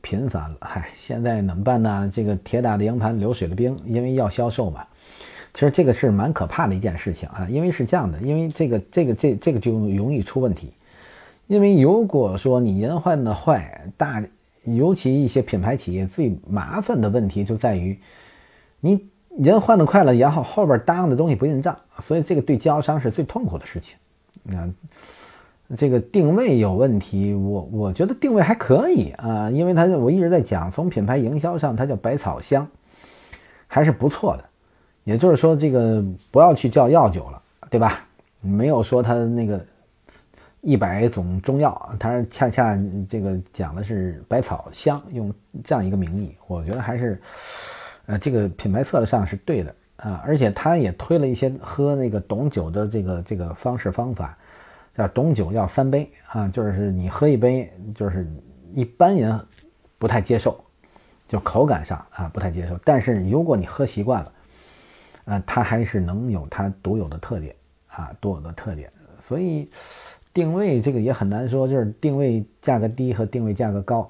[0.00, 2.10] 频繁了，嗨，现在怎么办呢？
[2.10, 4.82] 这个铁打的营盘流水的兵，因为要销售嘛。
[5.52, 10.72] 其实这个是蛮可怕的一件事情啊，因为是这样的，因为这个这个这这个就容易出问题。
[11.46, 14.24] 因为如果说你延换的坏，大
[14.64, 17.98] 尤其一些品牌企业最麻烦的问题就在于，
[18.80, 23.96] 你延换的快了，然后后边答应的东西不认账，所以这个对经销商是最痛苦的事情。
[24.56, 24.64] 啊。
[25.76, 32.66] 这个定位有问题，我我觉得定位还可以啊，因为它我一直在讲，从品牌营销上，它叫百草香，
[33.66, 34.44] 还是不错的。
[35.04, 38.06] 也就是说，这个不要去叫药酒了，对吧？
[38.40, 39.64] 没有说它那个
[40.60, 42.78] 一百种中药，它恰恰
[43.08, 45.32] 这个讲的是百草香，用
[45.64, 47.20] 这样一个名义，我觉得还是，
[48.06, 54.36] 呃，这个品牌策略上是对的啊，而且他也推了一些喝那个董酒的这个这个方式方法，
[54.98, 58.30] 叫董酒要三杯啊，就是你喝一杯，就是
[58.74, 59.40] 一般人
[59.96, 60.62] 不太接受，
[61.26, 64.32] 就口感上啊不太接受，但是如果你喝习惯了，
[65.24, 67.54] 啊，它还是能有它独有的特点
[67.86, 69.70] 啊，独有的特点，所以。
[70.34, 74.08] 定位这个也很难说，就是定位价格低和定位价格高，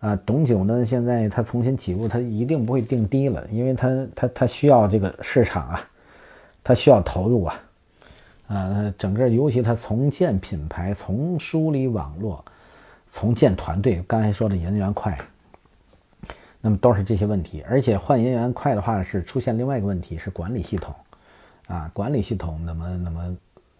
[0.00, 5.88] 啊，董酒呢，现在它重新起步，它一定不会定低了，因为它它它需要这个市场啊，
[6.64, 7.54] 它需要投入啊，
[8.52, 12.44] 啊，整个尤其它重建品牌、重梳理网络、
[13.10, 15.16] 重建团队，刚才说的人员快，
[16.60, 20.94] 那么都是这些问题，而且换人员快的话，是出现另外一个问题，是管理系统，
[21.66, 23.34] 啊，管理系统那么那么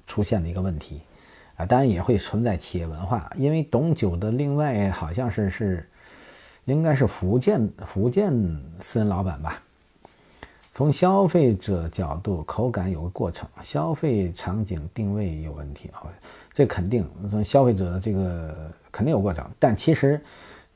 [0.07, 1.03] 出现的一个问题。
[1.57, 5.87] 啊，当然也会存在企业文化，因为董酒的另外好像是是，
[6.65, 8.33] 应该是福建福建
[8.81, 9.63] 私人老板吧。
[10.75, 16.09] 从消费者角度，口感有个过程，消费场景定位有问题啊，
[16.55, 20.19] 这肯定从消费者这个肯定有过程，但其实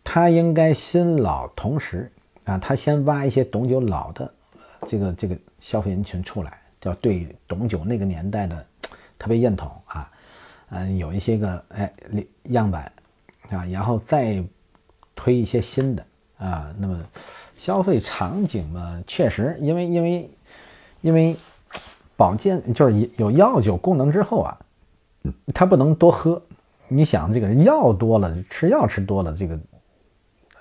[0.05, 2.12] 他应该新老同时
[2.44, 4.31] 啊，他先挖一些董酒老的
[4.86, 8.66] 这个这个消费人群出来，叫对董酒那个年代的
[9.18, 10.10] 特别认同啊。
[10.68, 11.90] 嗯，有一些个哎
[12.44, 12.93] 样板
[13.48, 14.44] 啊，然后再
[15.14, 16.05] 推一些新的
[16.38, 16.72] 啊。
[16.78, 16.98] 那么
[17.56, 20.30] 消费场景嘛，确实因为因为
[21.00, 21.36] 因为
[22.16, 24.58] 保健就是有药酒功能之后啊，
[25.54, 26.40] 它不能多喝。
[26.88, 29.58] 你想这个药多了，吃药吃多了，这个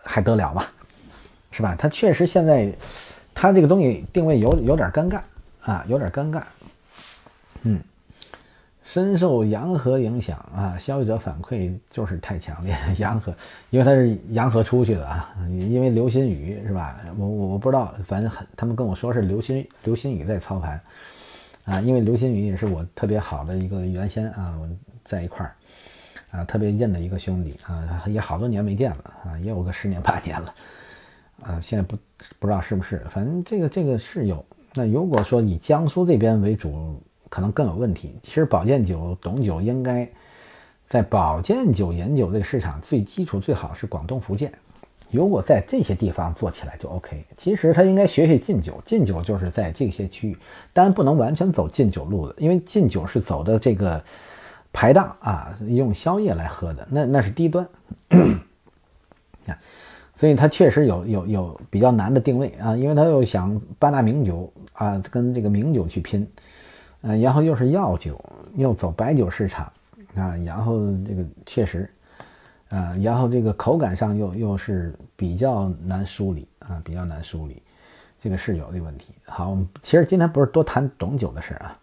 [0.04, 0.66] 还得了嘛？
[1.52, 1.76] 是吧？
[1.78, 2.74] 它确实现在
[3.34, 5.20] 它这个东西定位有有点尴尬
[5.62, 6.42] 啊，有点尴尬。
[7.62, 7.80] 嗯。
[8.86, 12.78] 深受洋河影响啊，消费者反馈就是太强烈。
[13.00, 13.34] 洋河，
[13.72, 16.96] 因为他是洋河出去的啊，因为刘新宇是吧？
[17.18, 20.80] 我我我不知道，反正很，他们跟我说是刘新刘新宇在操盘
[21.66, 24.70] 啊，因为刘新宇也是我特别好的一个原先啊，我
[25.04, 25.56] 在一块儿
[26.30, 30.54] 啊，特别认的一个兄弟啊，也好多年没见了啊，也有个十年八年了
[31.42, 31.98] 啊，现在不
[32.38, 34.46] 不知道是不是，反正这个这个是有。
[34.76, 37.02] 那如果说以江苏这边为主。
[37.36, 38.16] 可能更有问题。
[38.24, 40.08] 其实保健酒、董酒应该
[40.88, 44.50] 在保健酒研究这个市场最基础最好是广东、福建。
[45.12, 47.26] 如果在这些地方做起来就 OK。
[47.36, 50.38] 其实他应该学学禁酒，禁酒就是在这些区域，
[50.72, 54.02] 当然不能完全走禁酒路子，因为禁酒是走的这个
[54.72, 57.68] 排档啊，用宵夜来喝的，那那是低端。
[59.48, 59.60] 啊，
[60.16, 66.26] 所以它确实有有有比较难的定位啊，因为它又想八大名酒啊，跟这个名酒去拼。
[67.08, 68.20] 嗯，然后又是药酒，
[68.56, 69.72] 又走白酒市场，
[70.16, 71.88] 啊，然后这个确实，
[72.70, 77.62] 啊，然后这个口感上又又是比较难梳理啊，比较难梳理，
[78.20, 79.14] 这个是有这个问题。
[79.26, 81.78] 好，我们其实今天不是多谈懂酒的事啊，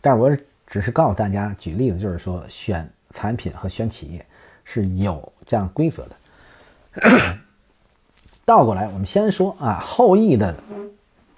[0.00, 0.34] 但是我
[0.66, 4.24] 只是告诉大家，举例子就是说，选产品和选企业
[4.64, 6.16] 是有这样规则的。
[8.46, 10.54] 倒过来，我们先说啊，后羿的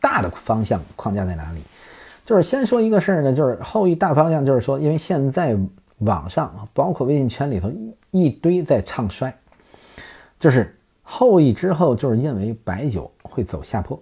[0.00, 1.60] 大的方向框架在哪里？
[2.24, 5.54] 就是先说一个事儿呢，就是后羿大方向，就是说，因为现在
[5.98, 7.70] 网上包括微信圈里头
[8.10, 9.32] 一堆在唱衰，
[10.40, 14.00] 就是后羿之后，就是因为白酒会走下坡，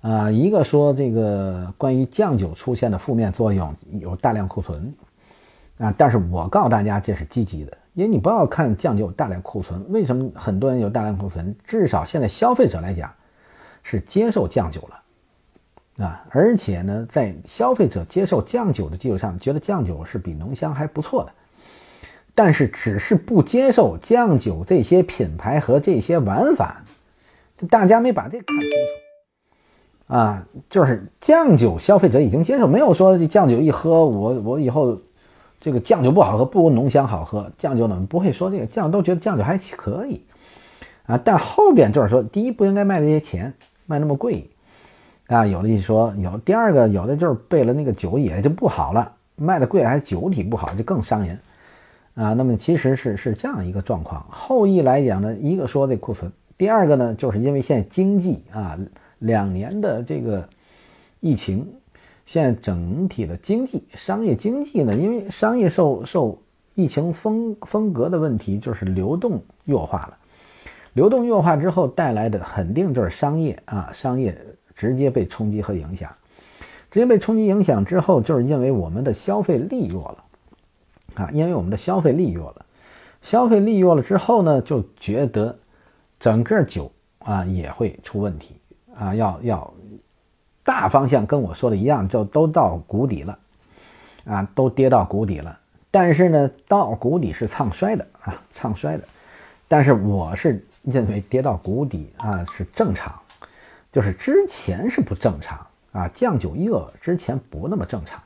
[0.00, 4.92] 啊，一个说这个关于酱酒出现的负面作用有大量库存，
[5.78, 11.54] 啊，但是我告诉大家这是积极的，因为你不要看酱酒有大量库存，为什么很多人有大量库存？
[11.64, 13.08] 至少现在消费者来讲
[13.84, 15.00] 是接受酱酒了。
[15.98, 21.32] 啊，而且呢，在消费者接受酱酒的基础上，觉得酱酒是比浓香还不错的，
[22.36, 26.84] 但是只是不接受酱酒这些品牌和这些玩法，
[27.68, 30.14] 大家没把这看清楚。
[30.14, 34.96] 啊，就是酱酒消费者已经接受，没有说这酱酒一喝，我我以后
[35.60, 37.50] 这个酱酒不好喝，不如浓香好喝。
[37.58, 40.22] 酱酒呢不会说这个酱都觉得酱酒还可以
[41.06, 43.52] 啊，但后边就是说，第一不应该卖那些钱，
[43.84, 44.48] 卖那么贵。
[45.28, 51.38] 啊，有的一说有，第二个有的就是备了那个酒也就不好了，卖的贵还酒体不好，就更伤人
[52.14, 52.32] 啊。
[52.32, 54.24] 那么其实是是这样一个状况。
[54.30, 58.78] 后羿来讲呢，一个说这库存，第二个呢，就是因为现在经济啊，
[59.18, 60.48] 两年的这个
[61.20, 61.66] 疫情，
[62.24, 66.40] 现在整体的经济商业经济呢，因为商业受受
[66.74, 70.16] 疫情风风格的问题，就是流动弱化了，
[70.94, 74.34] 流动弱化之后带来的肯定就是商业啊，商业。
[74.78, 76.10] 直接被冲击和影响，
[76.90, 82.64] 直接被冲击影响之后，就是因为我们的消费力弱了，啊，因为我们的消费力弱了，
[83.20, 85.58] 消费力弱了之后呢，就觉得
[86.20, 88.54] 整个酒啊也会出问题。
[88.94, 89.74] 啊，要要
[90.64, 93.38] 大方向跟我说的一样，就都到谷底了。
[94.24, 95.56] 啊，都跌到谷底了。
[95.90, 99.04] 但是呢，到谷底是唱衰的啊，唱衰的。
[99.68, 103.14] 但是我是认为跌到谷底啊是正常，
[103.98, 105.58] 就是之前是不正常
[105.90, 108.22] 啊，酱酒一恶之前不那么正常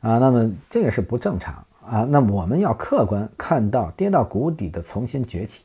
[0.00, 2.06] 啊，那么这个是不正常啊。
[2.08, 5.64] 那我们要客观看到跌到谷底的重新崛起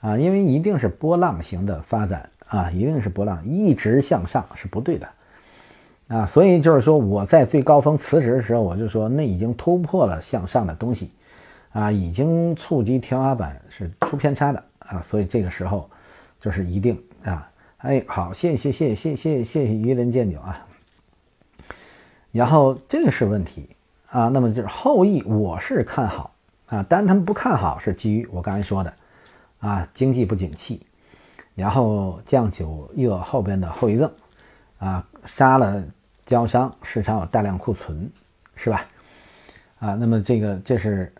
[0.00, 5.08] 啊，因为一定是波浪型的发展啊，一定是波浪一直向上是不对的
[6.06, 6.24] 啊。
[6.24, 11.10] 所以就是说我在最高峰辞职的时候，我就说那已经突破了向上的东西。
[11.72, 15.90] 啊，已经触及天花板，是出偏差的啊，所以这个时候
[16.40, 16.96] 就是一定，
[17.84, 20.66] 哎，好，谢谢谢谢谢谢谢谢渔人见酒啊。
[22.32, 23.68] 然后这个是问题
[24.08, 26.34] 啊，那么就是后羿，我是看好
[26.64, 28.90] 啊，但他们不看好是基于我刚才说的
[29.58, 30.80] 啊，经济不景气，
[31.54, 34.10] 然后酱酒业后边的后遗症
[34.78, 35.84] 啊，杀了
[36.24, 38.10] 交商，市场有大量库存，
[38.56, 38.86] 是吧？
[39.78, 41.12] 啊，那么这个这是。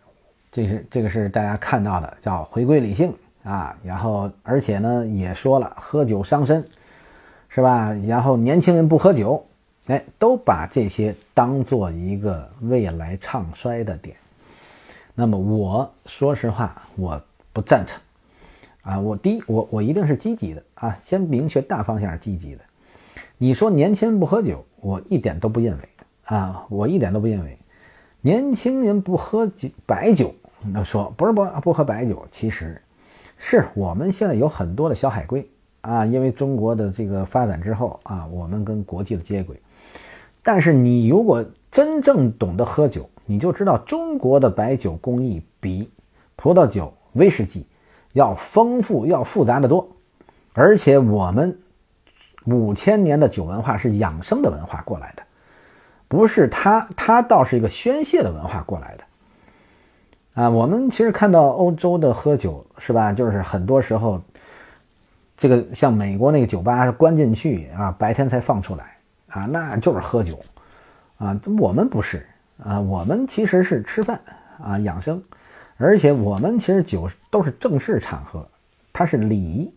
[0.51, 3.12] 这是这个是大家看到的，叫回归理性
[3.45, 6.66] 啊，然后而且呢也说了喝酒伤身，
[7.49, 7.93] 是吧？
[8.09, 9.47] 然后年轻人不喝酒，
[9.87, 14.16] 哎，都把这些当做一个未来唱衰的点。
[15.15, 17.21] 那么我说实话，我
[17.53, 18.01] 不赞成
[18.83, 18.99] 啊。
[18.99, 22.62] 我第一，我我一定是积极的啊，先明确大方向是积极的。
[23.37, 25.89] 你说年轻人不喝酒，我一点都不认为
[26.25, 27.59] 啊，我一点都不认为
[28.23, 30.35] 年轻人不喝酒白酒。
[30.73, 32.81] 那说不是不不喝白酒，其实
[33.36, 35.48] 是我们现在有很多的小海归
[35.82, 39.61] 啊，因为中国的这个发展之后啊，我们跟国际的接轨。
[40.43, 45.90] 但是你如果真正懂得喝酒，你就知道中国的白酒工艺比
[46.36, 47.66] 葡萄酒、威士忌
[48.12, 49.89] 要丰富、要复杂的多。
[50.52, 51.59] 而且我们
[52.47, 55.23] 五千年的酒文化是养生的文化过来的，
[56.06, 59.05] 不是它它倒是一个宣泄的文化过来的。
[60.35, 63.12] 啊，我们其实看到欧洲的喝酒是吧？
[63.12, 64.20] 就是很多时候，
[65.36, 68.97] 这个像美国那个酒吧关进去啊，白天才放出来
[69.28, 70.40] 啊，那就是喝酒
[71.19, 71.40] 啊。
[71.59, 72.27] 我们不是
[72.61, 74.20] 啊，我们其实是吃饭
[74.61, 75.23] 啊，养生，
[75.77, 78.44] 而且我们其实酒都是正式场合，
[78.93, 79.73] 它是礼仪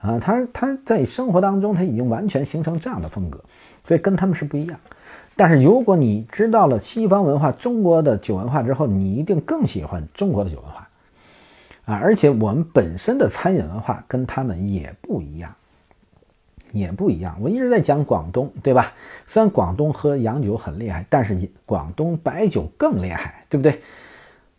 [0.00, 3.40] 啊，它它在生活当中它已经完全形成这样的风格，
[3.84, 4.80] 所以跟他们是不一样。
[5.40, 10.86] 但是如果你知道了西方文化、中国的酒文化之后，你一定更喜欢中国的酒文化
[11.86, 11.96] 啊！
[11.96, 15.50] 而且我们本身的餐饮文化跟他们也不一样，
[16.72, 17.38] 也不一样。
[17.40, 18.92] 我一直在讲广东，对吧？
[19.26, 21.34] 虽然广东喝洋酒很厉害，但是
[21.64, 23.80] 广东白酒更厉害，对不对？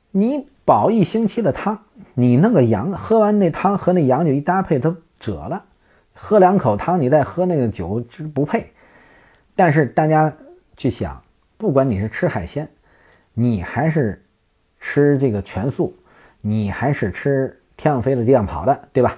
[0.09, 1.77] 你煲一星期的汤，
[2.15, 5.63] 你那个洋喝完那汤和那洋酒一搭配，它褶了。
[6.15, 8.71] 喝两口汤，你再喝那个酒就不配。
[9.55, 10.33] 但是大家。
[10.77, 11.21] 去想，
[11.57, 12.67] 不管你是吃海鲜，
[13.33, 14.23] 你还是
[14.79, 15.95] 吃这个全素，
[16.41, 19.17] 你还是吃天上飞的地上跑的，对吧？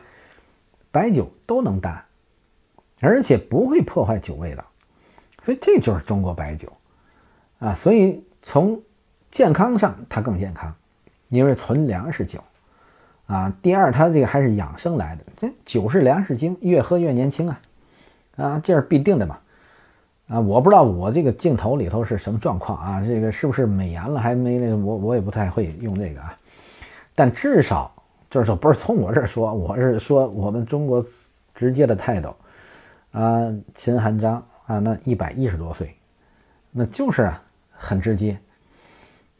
[0.91, 2.05] 白酒都能搭，
[3.01, 4.63] 而且不会破坏酒味道，
[5.41, 6.71] 所以这就是中国白酒
[7.59, 7.73] 啊。
[7.73, 8.80] 所以从
[9.31, 10.71] 健康上它更健康，
[11.30, 12.43] 因为纯粮食酒
[13.25, 13.51] 啊。
[13.61, 17.61] 第二，它这个还是养生来的，这酒是粮食精，越喝越年轻啊
[18.35, 19.39] 啊，这是必定的嘛。
[20.27, 23.03] 啊，我不知道我这个镜头里头是什么状况啊？
[23.05, 24.19] 这个是不是美颜了？
[24.19, 26.37] 还没那个我我也不太会用这个啊。
[27.13, 27.91] 但至少
[28.29, 31.05] 就是说，不是从我这儿说，我是说我们中国
[31.53, 32.33] 直接的态度
[33.11, 33.53] 啊。
[33.75, 35.93] 秦汉章啊，那一百一十多岁，
[36.71, 37.31] 那就是
[37.71, 38.37] 很直接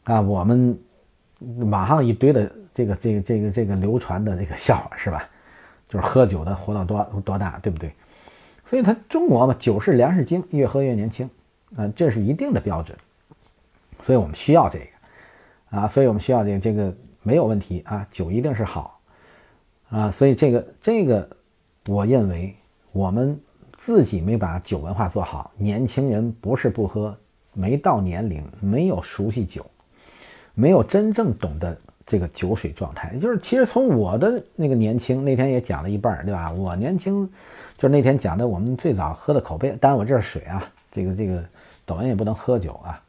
[0.04, 0.20] 啊。
[0.20, 0.78] 我们
[1.38, 5.28] 马上一堆的这个这个这个这个流传的这个笑话是吧？
[5.88, 7.92] 就是喝酒的活到多多大，对不对？
[8.64, 11.28] 所以它中国嘛，酒是粮食精，越喝越年轻，
[11.76, 12.96] 啊，这是一定的标准。
[14.00, 18.98] 所以我们需要这个，啊，所以我们需要这个，这个没有问题啊，酒一定是好，
[19.90, 21.28] 啊，所以这个这个，
[21.88, 22.54] 我认为
[22.92, 23.38] 我们
[23.76, 27.16] 自己没把酒文化做好，年轻人不是不喝，
[27.52, 29.64] 没到年龄，没有熟悉酒，
[30.54, 31.76] 没有真正懂得。
[32.06, 36.52] 这个酒水状态，就是其实从我的那个年轻那天也讲了一半，对吧？
[36.52, 37.26] 我年轻
[37.76, 41.44] 就是那天讲的我们最早喝的口碑，当然我这是水啊，这个这个
[41.84, 43.00] 抖音也不能喝酒啊。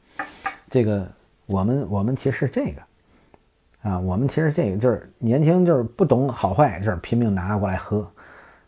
[0.70, 1.08] 这个
[1.46, 8.08] 我们我们其实是这个啊，我们其实这个就是年轻就是不懂好坏，就是拼命拿过来喝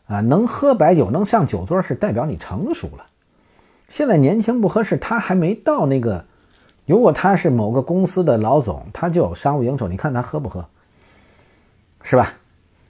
[0.06, 0.22] 啊。
[0.22, 3.06] 能喝白酒能上酒桌是代表你成熟了。
[3.90, 6.24] 现在年轻不合适他还没到那个
[6.86, 10.66] 如果他是某个公司的老总，他就有商务应酬，你看他喝不喝，
[12.04, 12.34] 是吧？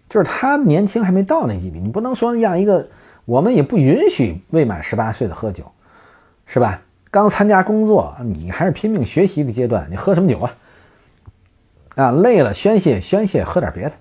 [0.10, 2.88] 就是他年轻还没到那级别，你不能说让一个，
[3.26, 5.70] 我们也不允许未满十八岁的喝酒，
[6.46, 6.82] 是吧？
[7.10, 10.56] 刚参加工作，你还是拼命学习的阶段，你喝什么酒啊？
[11.96, 13.92] 啊，累了宣泄宣泄，喝点别的，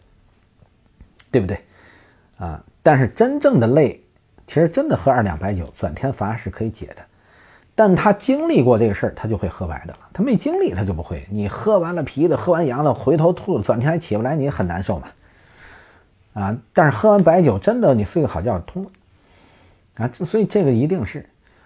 [1.31, 1.59] 对不对？
[2.39, 4.01] 啊，但是真正的累，
[4.47, 6.97] 其实真的喝二两白酒，转天乏是可以解的。
[7.74, 9.99] 但他经历过这个事儿，他就会喝白的了。
[10.12, 11.27] 他没经历，他就不会。
[11.31, 15.09] 你喝完了啤的，喝完洋的，回头吐了，转天还起不来，你很难受嘛。
[16.37, 18.91] 啊，但是喝完白酒，真的你睡个好觉通了。
[19.97, 21.25] 啊，所以这个一定是，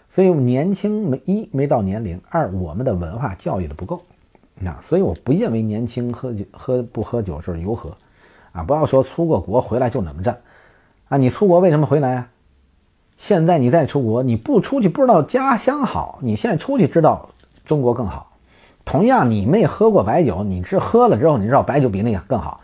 [0.08, 4.00] 所以年轻没一没到年龄，二我们的文化教育的不够。
[4.64, 7.90] 啊，所以我不认为年轻喝酒喝不喝酒就是游喝。
[8.52, 10.38] 啊，不要说出过国回来就怎么着。
[11.08, 12.28] 啊，你出国为什么回来啊？
[13.16, 17.28] 现在你再出国，你不出去不知道家乡好，你现在出去知道
[17.66, 18.30] 中国更好。
[18.84, 22.60] 同样，你没喝过白酒，你是喝了之后，你知道白酒比那个更好。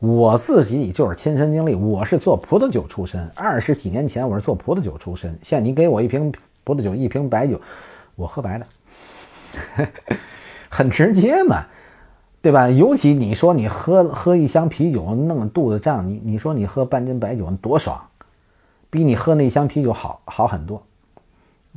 [0.00, 5.36] 我自己就是亲身经历，我是做葡萄酒出身，二十几年前我是做葡萄酒出身。
[5.42, 7.60] 现在你给我一瓶葡萄酒，一瓶白酒，
[8.14, 9.88] 我喝白的，
[10.70, 11.64] 很直接嘛，
[12.40, 12.68] 对吧？
[12.70, 18.00] 尤其你说你喝喝一箱啤酒弄肚子胀，你你说你喝半斤白酒多爽。
[18.90, 20.82] 比你喝那箱啤酒好好很多，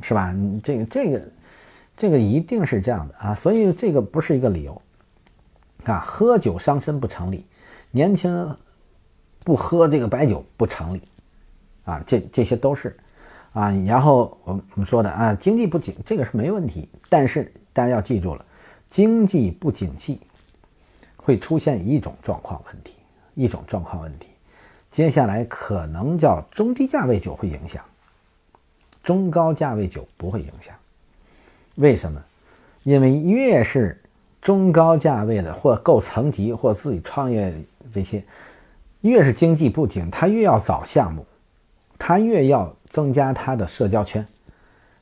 [0.00, 0.34] 是吧？
[0.62, 1.22] 这个这个
[1.94, 4.80] 这个一定是这样的啊，所以这个不是一个理由
[5.84, 5.98] 啊。
[5.98, 7.44] 喝酒伤身不成立，
[7.92, 8.56] 年轻人
[9.44, 11.02] 不喝这个白酒不成立
[11.84, 12.02] 啊。
[12.04, 12.96] 这这些都是
[13.52, 13.70] 啊。
[13.86, 16.88] 然后我我们说的啊，经济不景，这个是没问题。
[17.08, 18.44] 但是大家要记住了，
[18.90, 20.20] 经济不景气
[21.16, 22.96] 会出现一种状况问题，
[23.34, 24.26] 一种状况问题。
[24.90, 27.84] 接下来可能叫中低价位酒会影响，
[29.02, 30.74] 中高价位酒不会影响。
[31.76, 32.22] 为什么？
[32.82, 34.02] 因为越是
[34.40, 37.54] 中高价位的或够层级或自己创业
[37.92, 38.24] 这些，
[39.02, 41.26] 越是经济不景，他越要找项目，
[41.98, 44.26] 他越要增加他的社交圈，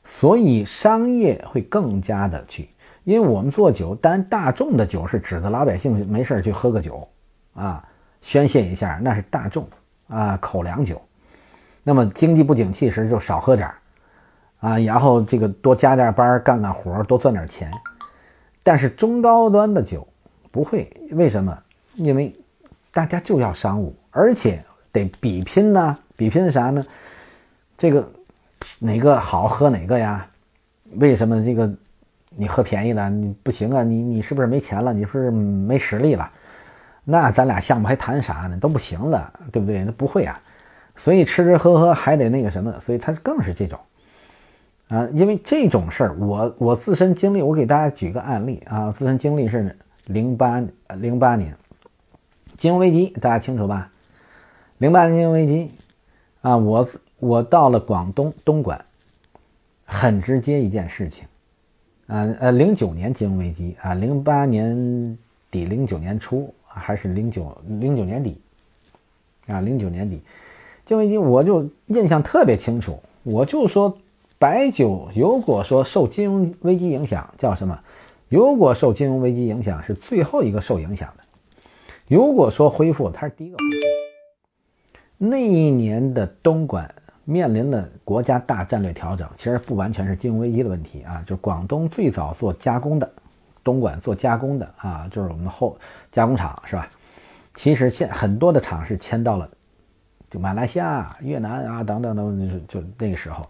[0.03, 2.69] 所以商业会更加的去。
[3.03, 7.07] 因为我们做酒，但大众的酒是指的老百姓没事去喝个酒
[7.53, 7.83] 啊，
[8.21, 9.67] 宣泄一下，那是大众。
[10.07, 11.01] 啊，口粮酒，
[11.83, 13.75] 那么经济不景气时就少喝点儿，
[14.59, 17.71] 啊，然后这个多加点班干干活多赚点钱。
[18.61, 20.05] 但是中高端的酒
[20.51, 21.57] 不会，为什么？
[21.93, 22.35] 因为
[22.91, 25.97] 大家就要商务，而且得比拼呢。
[26.15, 26.85] 比拼啥呢？
[27.77, 28.07] 这个
[28.77, 30.27] 哪个好喝哪个呀？
[30.97, 31.71] 为什么这个
[32.29, 33.81] 你喝便宜的你不行啊？
[33.81, 34.93] 你你是不是没钱了？
[34.93, 36.29] 你是不是没实力了？
[37.03, 38.57] 那咱俩项目还谈啥呢？
[38.59, 39.83] 都不行了，对不对？
[39.83, 40.39] 那不会啊，
[40.95, 43.79] 所以吃吃喝喝还得那个什么，所以他更是这种
[44.89, 45.07] 啊。
[45.13, 48.91] 因为这种事儿，我我自身经历，我给大家举个案例啊。
[48.91, 50.61] 自身经历是零八
[50.99, 51.55] 零八年
[52.61, 53.89] 金融危机，大家清楚吧？
[54.77, 55.71] 零八年金融危机
[56.41, 58.85] 啊，我我到了广东东莞，
[59.83, 61.25] 很直接一件事情
[62.05, 62.21] 啊。
[62.39, 65.17] 呃，零九年金融危机啊，零八年
[65.49, 66.53] 底零九年初。
[66.73, 68.39] 还是零九零九年底，
[69.47, 70.21] 啊，零九年底，
[70.85, 73.01] 金融危机我就印象特别清楚。
[73.23, 73.97] 我就说，
[74.37, 77.77] 白酒如果说受金融危机影响，叫什么？
[78.29, 81.20] 如果受金融危机影响，是最后一个受影响的。
[82.11, 84.97] 如果说恢复，它是第一个恢复。
[85.17, 86.93] 那一年的东莞
[87.23, 93.09] 面临了国家大战略调整，其实不完全是金融危机的问题啊，就广东最早做加工的。
[93.63, 95.77] 东莞做加工的啊，就是我们后
[96.11, 96.91] 加工厂是吧？
[97.55, 99.49] 其实现很多的厂是迁到了
[100.29, 103.49] 就马来西亚、越南啊等等等，就就那个时候，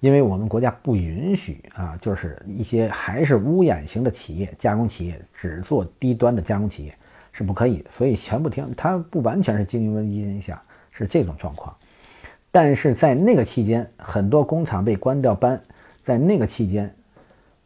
[0.00, 6.94] 因为我们国家不允许啊，就是一些还是污染型的企业、加工企业只做低端的加工企业
[7.38, 8.68] 是不可以，所以全部停。
[8.76, 10.60] 它不完全是经营危机影响，
[10.90, 11.72] 是这种状况。
[12.50, 15.62] 但是在那个期间，很多工厂被关掉班，
[16.02, 16.92] 在那个期间，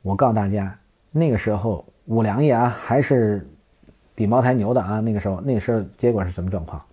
[0.03, 0.79] 我告诉大家。
[1.11, 3.49] 那个时候五粮液啊还是
[4.15, 5.01] 比茅台牛的啊。
[5.01, 6.85] 那个时候，那个时候结果是什么状况？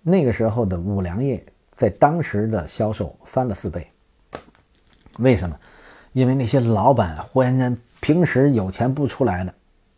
[0.00, 1.44] 那个时候的五粮液
[1.76, 3.86] 在当时的销售翻了四倍。
[5.18, 5.54] 为什么？
[6.14, 9.54] 因为那些老板忽然间平时有钱不出来的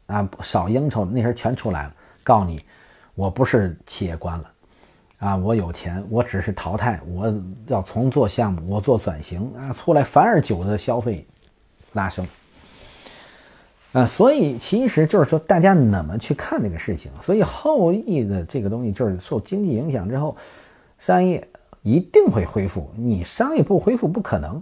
[0.07, 2.65] 啊，少应酬，那时候全出来了，告诉你，
[3.15, 4.51] 我不是企业关了
[5.19, 7.33] 啊，我有钱，我只是淘汰，我
[7.67, 11.27] 要重做项目，我做转型啊，出来反而酒的消费
[11.93, 12.27] 拉升。
[13.93, 17.13] 啊，所以其实就是说，大家怎么去看这个事情？
[17.21, 20.37] 所以后羿的这个东西就是受经济影响之后，
[20.99, 21.47] 商业
[21.83, 22.91] 一定会恢复。
[22.97, 24.61] 你商业不恢复不可能